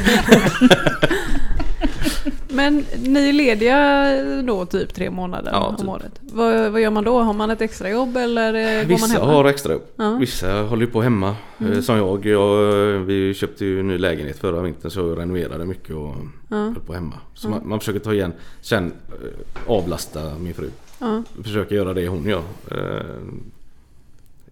[2.64, 5.88] Men ni är lediga då typ tre månader Ja, om typ.
[5.88, 6.20] året.
[6.20, 7.18] Vad, vad gör man då?
[7.22, 9.32] Har man ett extrajobb eller eh, går man Vissa hemma?
[9.32, 10.16] har extra Ja.
[10.20, 11.36] Vissa håller på hemma.
[11.58, 11.72] Mm.
[11.72, 12.56] Eh, Som jag, jag.
[12.98, 16.14] Vi köpte ju en ny lägenhet förra vintern så jag renoverade mycket och
[16.48, 16.56] Ja.
[16.56, 17.14] höll på hemma.
[17.34, 18.32] Så man, man försöker ta igen.
[18.60, 20.70] Sen eh, avlasta min fru.
[20.98, 21.22] Ja.
[21.44, 22.42] Försöker göra det hon gör.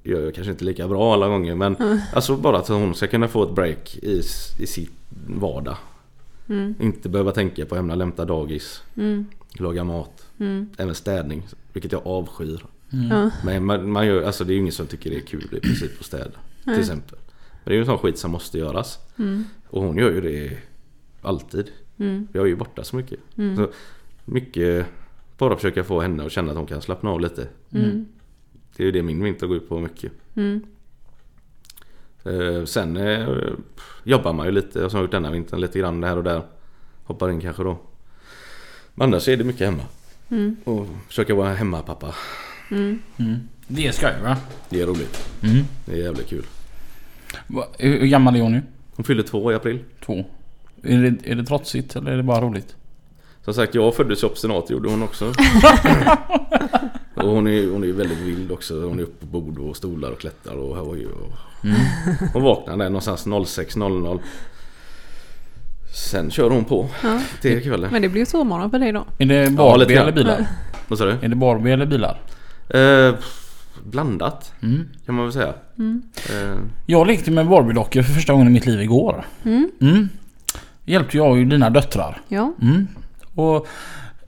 [0.04, 1.76] Gör jag kanske inte lika bra alla gånger men
[2.14, 4.22] alltså bara att hon ska kunna få ett break i,
[4.60, 4.90] i sitt
[5.26, 5.76] vardag.
[6.48, 6.74] Mm.
[6.80, 9.24] Inte behöva tänka på att lämta dagis, Mm.
[9.58, 10.68] laga mat, Mm.
[10.76, 11.42] även städning.
[11.72, 12.64] Vilket jag avskyr.
[13.10, 13.30] Ja.
[13.44, 15.60] Men man, man gör, alltså det är ju ingen som tycker det är kul i
[15.60, 16.30] princip att städa.
[16.64, 17.18] Till exempel.
[17.64, 18.98] Men det är ju en sån skit som måste göras.
[19.18, 19.44] Mm.
[19.68, 20.58] Och hon gör ju det
[21.22, 21.70] alltid.
[21.98, 22.28] Mm.
[22.32, 23.20] Jag är ju borta så mycket.
[23.36, 23.56] Mm.
[23.56, 23.68] Så
[24.24, 24.86] mycket
[25.38, 27.48] bara försöka få henne att känna att hon kan slappna av lite.
[27.72, 28.06] Mm.
[28.76, 30.12] Det är ju det min vinter går ut på mycket.
[32.24, 33.28] Eh, sen eh,
[34.04, 36.42] jobbar man ju lite, som jag har gjort denna vintern, lite grann här och där.
[37.04, 37.78] Hoppar in kanske då.
[38.94, 39.82] Men annars är det mycket hemma.
[40.30, 40.56] Mm.
[40.64, 42.14] Och försöka vara hemmapappa.
[42.70, 42.98] Mm.
[43.16, 43.36] Mm.
[43.66, 44.36] Det är skoj va?
[44.68, 45.28] Det är roligt.
[45.42, 45.64] Mm.
[45.84, 46.44] Det är jävligt kul.
[47.46, 48.62] Va- Hur gammal är hon nu?
[48.96, 49.78] Hon fyller två i april.
[50.04, 50.24] Två.
[50.82, 52.76] Är det, är det trotsigt eller är det bara roligt?
[53.44, 55.32] Som sagt, jag föddes ju obstinat, gjorde hon också.
[57.14, 58.82] och hon är, hon är ju väldigt vild också.
[58.88, 61.32] Hon är uppe på bord och stolar och klättrar och hoj och...
[62.32, 64.20] Hon vaknar där någonstans 06.00.
[65.94, 67.20] Sen kör hon på Ja.
[67.40, 67.88] till kvällen.
[67.92, 69.04] Men det blir ju sovmorgon för dig då.
[69.18, 70.02] Är det Ja, Barbie grann.
[70.02, 70.46] eller bilar?
[70.88, 71.10] Vad sa du?
[71.22, 72.20] Är det Barbie eller bilar?
[72.68, 73.14] Eh,
[73.84, 74.88] blandat Mm.
[75.06, 75.54] kan man väl säga.
[75.78, 76.02] Mm.
[76.30, 76.56] Eh,
[76.86, 79.24] Jag lekte med Barbie-dockor för första gången i mitt liv igår.
[79.44, 79.70] Mm.
[79.80, 80.08] Mm.
[80.84, 82.20] Hjälpte jag ju dina döttrar.
[82.28, 82.52] Ja.
[82.62, 82.86] Mm.
[83.34, 83.66] Och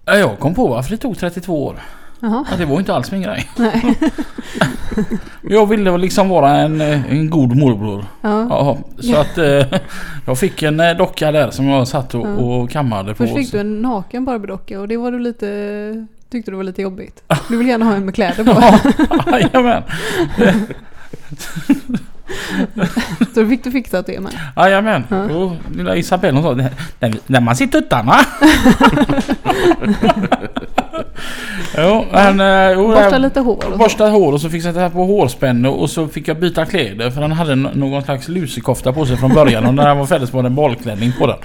[0.05, 1.79] ja, jag kom på varför det tog 32 år.
[2.21, 2.45] Jaha.
[2.51, 3.51] Ja, det var inte alls min grej.
[3.57, 3.95] Nej.
[5.43, 8.05] Jag ville liksom vara en, eh, en god morbror.
[8.21, 8.47] Ja.
[8.51, 9.79] Ja, så att eh,
[10.27, 12.31] jag fick en eh, docka där som jag satt och, Ja.
[12.31, 13.17] och kammade på.
[13.17, 16.07] Först fick du en naken Barbiedocka och det var du lite...
[16.31, 17.23] Tyckte du var lite jobbigt.
[17.49, 18.51] Du vill gärna ha en med kläder på.
[19.31, 19.83] Ja, jajamän.
[23.35, 24.33] Så då fick du fixat det med.
[24.57, 25.05] Jajamän.
[25.09, 25.25] Ja.
[25.25, 26.69] Och lilla Isabelle hon sa
[27.27, 28.17] där man ser tuttarna.
[31.79, 32.41] jo, men...
[32.41, 33.77] eh, Jo, Borsta jag- lite hår och så.
[33.79, 37.11] Borsta hår och så fick jag sätta på hårspänne och så fick jag byta kläder
[37.11, 40.29] för han hade någon slags lusekofta på sig från början och när han var färdig
[40.29, 41.37] så var det en balklänning på den.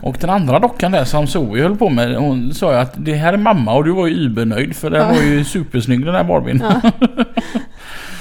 [0.00, 3.14] Och den andra dockan där som Zoe höll på med hon sa ju att det
[3.14, 6.24] här är mamma och du var ju übernöjd för den var ju supersnygg den här
[6.24, 6.62] Barbien.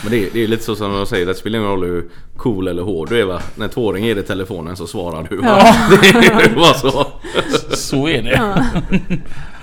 [0.03, 2.05] Men det är, det är lite så som de säger, det spelar ingen roll hur
[2.37, 3.39] cool eller hård du är va.
[3.55, 5.37] När tvååring ger dig telefonen så svarar du.
[5.37, 5.59] Va?
[5.63, 5.73] Ja.
[6.43, 7.07] Det bara så.
[7.75, 8.31] Så är det.
[8.31, 8.55] Ja.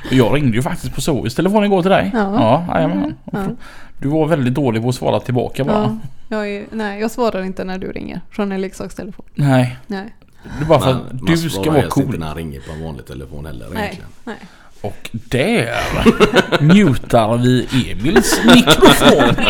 [0.07, 2.11] Och Jag ringde ju faktiskt på Zoes telefon igår till dig.
[2.15, 2.19] Ja.
[2.35, 3.15] Ja, jajamän.
[3.33, 3.45] Ja.
[3.99, 5.77] Du var väldigt dålig på att svara tillbaka bara.
[5.83, 5.97] Ja.
[6.29, 9.25] Jag är, nej, jag svarar inte när du ringer från en leksakstelefon.
[9.35, 10.15] Nej, Nej.
[10.59, 12.21] det är bara för Man, att man du ska vara helst inte cool.
[12.21, 13.83] när han ringer på en vanlig telefon heller Nej.
[13.83, 14.11] egentligen.
[14.25, 14.37] nej.
[14.83, 19.45] Och där mutar vi Emils mikrofon.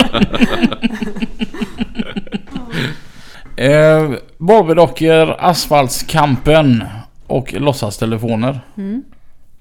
[3.57, 6.84] eh, Barbiedockor, Asfaltskampen
[7.26, 8.61] och låtsastelefoner.
[8.76, 9.03] Mm.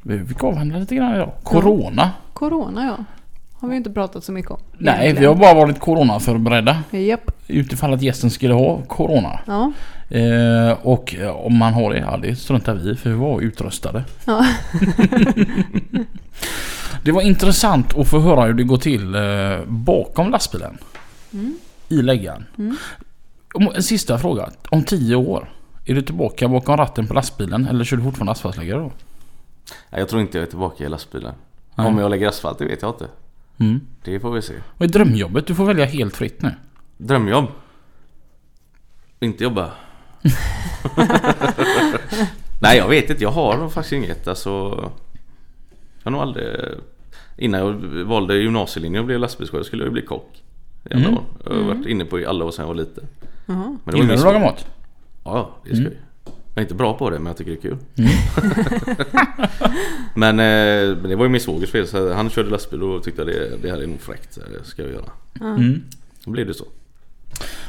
[0.01, 1.31] Vi fick avhandla lite grann idag.
[1.43, 2.11] Corona.
[2.33, 3.05] Corona ja.
[3.59, 4.59] Har vi inte pratat så mycket om.
[4.77, 6.83] Nej, vi har bara varit coronaförberedda.
[6.91, 7.31] Japp.
[7.47, 9.39] Utifall att gästen skulle ha corona.
[9.45, 9.71] Ja.
[10.17, 14.03] Eh, och eh, om man har det, ja det struntar vi för vi var utrustade.
[14.25, 14.45] Ja.
[17.03, 19.21] Det var intressant att få höra hur det går till eh,
[19.67, 20.77] bakom lastbilen.
[21.33, 21.57] Mm.
[21.89, 22.45] I läggan.
[22.57, 22.77] Mm.
[23.75, 24.49] En sista fråga.
[24.69, 25.49] Om tio år.
[25.85, 28.91] Är du tillbaka bakom ratten på lastbilen eller kör du fortfarande asfaltläggare då?
[29.89, 31.33] Jag tror inte jag är tillbaka i lastbilen.
[31.75, 31.87] Nej.
[31.87, 33.07] Om jag lägger asfalt, det vet jag inte.
[33.57, 33.79] Mm.
[34.03, 34.53] Det får vi se.
[34.77, 35.47] Vad är drömjobbet?
[35.47, 36.51] Du får välja helt fritt nu.
[36.97, 37.45] Drömjobb?
[39.19, 39.71] Inte jobba.
[42.61, 44.27] Nej jag vet inte, jag har faktiskt inget.
[44.27, 46.45] Alltså, jag har nog aldrig...
[47.37, 47.73] Innan jag
[48.05, 50.43] valde gymnasielinjen och blev lastbilschaufför skulle jag bli kock.
[50.91, 51.13] Alla Mm.
[51.17, 51.23] år.
[51.45, 53.03] Jag har varit inne på i alla år sedan jag var liten.
[53.45, 54.65] Men Gillar du att laga mat?
[55.23, 55.85] Ja, det är skoj.
[55.85, 55.93] Jag
[56.55, 57.77] är inte bra på det men jag tycker det är kul.
[57.97, 58.11] Mm.
[60.15, 61.87] men, eh, men det var ju min svågers fel.
[61.87, 64.33] Så han körde lastbil och tyckte det, det här är nog fräckt.
[64.33, 65.09] så Det ska jag göra.
[65.41, 65.81] Mm.
[66.25, 66.65] Då blev det så.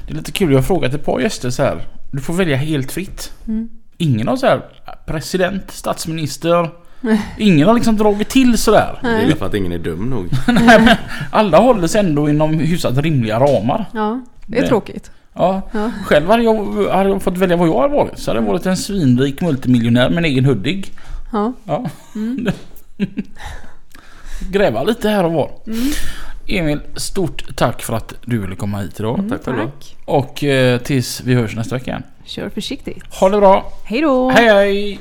[0.07, 0.51] Det är lite kul.
[0.51, 1.87] Jag har frågat ett par gäster så här.
[2.13, 3.33] Du får välja helt fritt.
[3.49, 3.69] Mm.
[3.97, 4.63] Ingen har så här
[5.07, 6.71] president, statsminister.
[7.39, 8.99] Ingen har liksom dragit till sådär.
[9.03, 10.27] Det är för att ingen är dum nog.
[10.49, 10.97] Nej, men
[11.31, 13.85] alla håller sig ändå inom hyfsat rimliga ramar.
[13.95, 14.21] Ja.
[14.47, 15.11] Det är Det- tråkigt.
[15.35, 15.63] Ja.
[15.73, 15.91] Ja.
[16.05, 18.19] Själv hade jag, hade jag fått välja vad jag hade varit.
[18.19, 20.93] Så hade jag varit en svinrik multimiljonär med en egen Hudik.
[21.33, 21.53] Ja.
[21.65, 21.85] Ja.
[22.15, 22.49] Mm.
[24.51, 25.51] Gräva lite här och var.
[25.67, 25.79] Mm.
[26.47, 29.19] Emil, stort tack för att du ville komma hit idag.
[29.19, 29.63] Mm, tack själva.
[29.63, 29.97] tack.
[30.05, 32.03] Och eh, tills vi hörs nästa vecka igen.
[32.25, 33.15] Kör försiktigt.
[33.15, 33.73] Ha det bra.
[33.85, 34.31] Hej då!
[34.31, 35.01] Hej hej!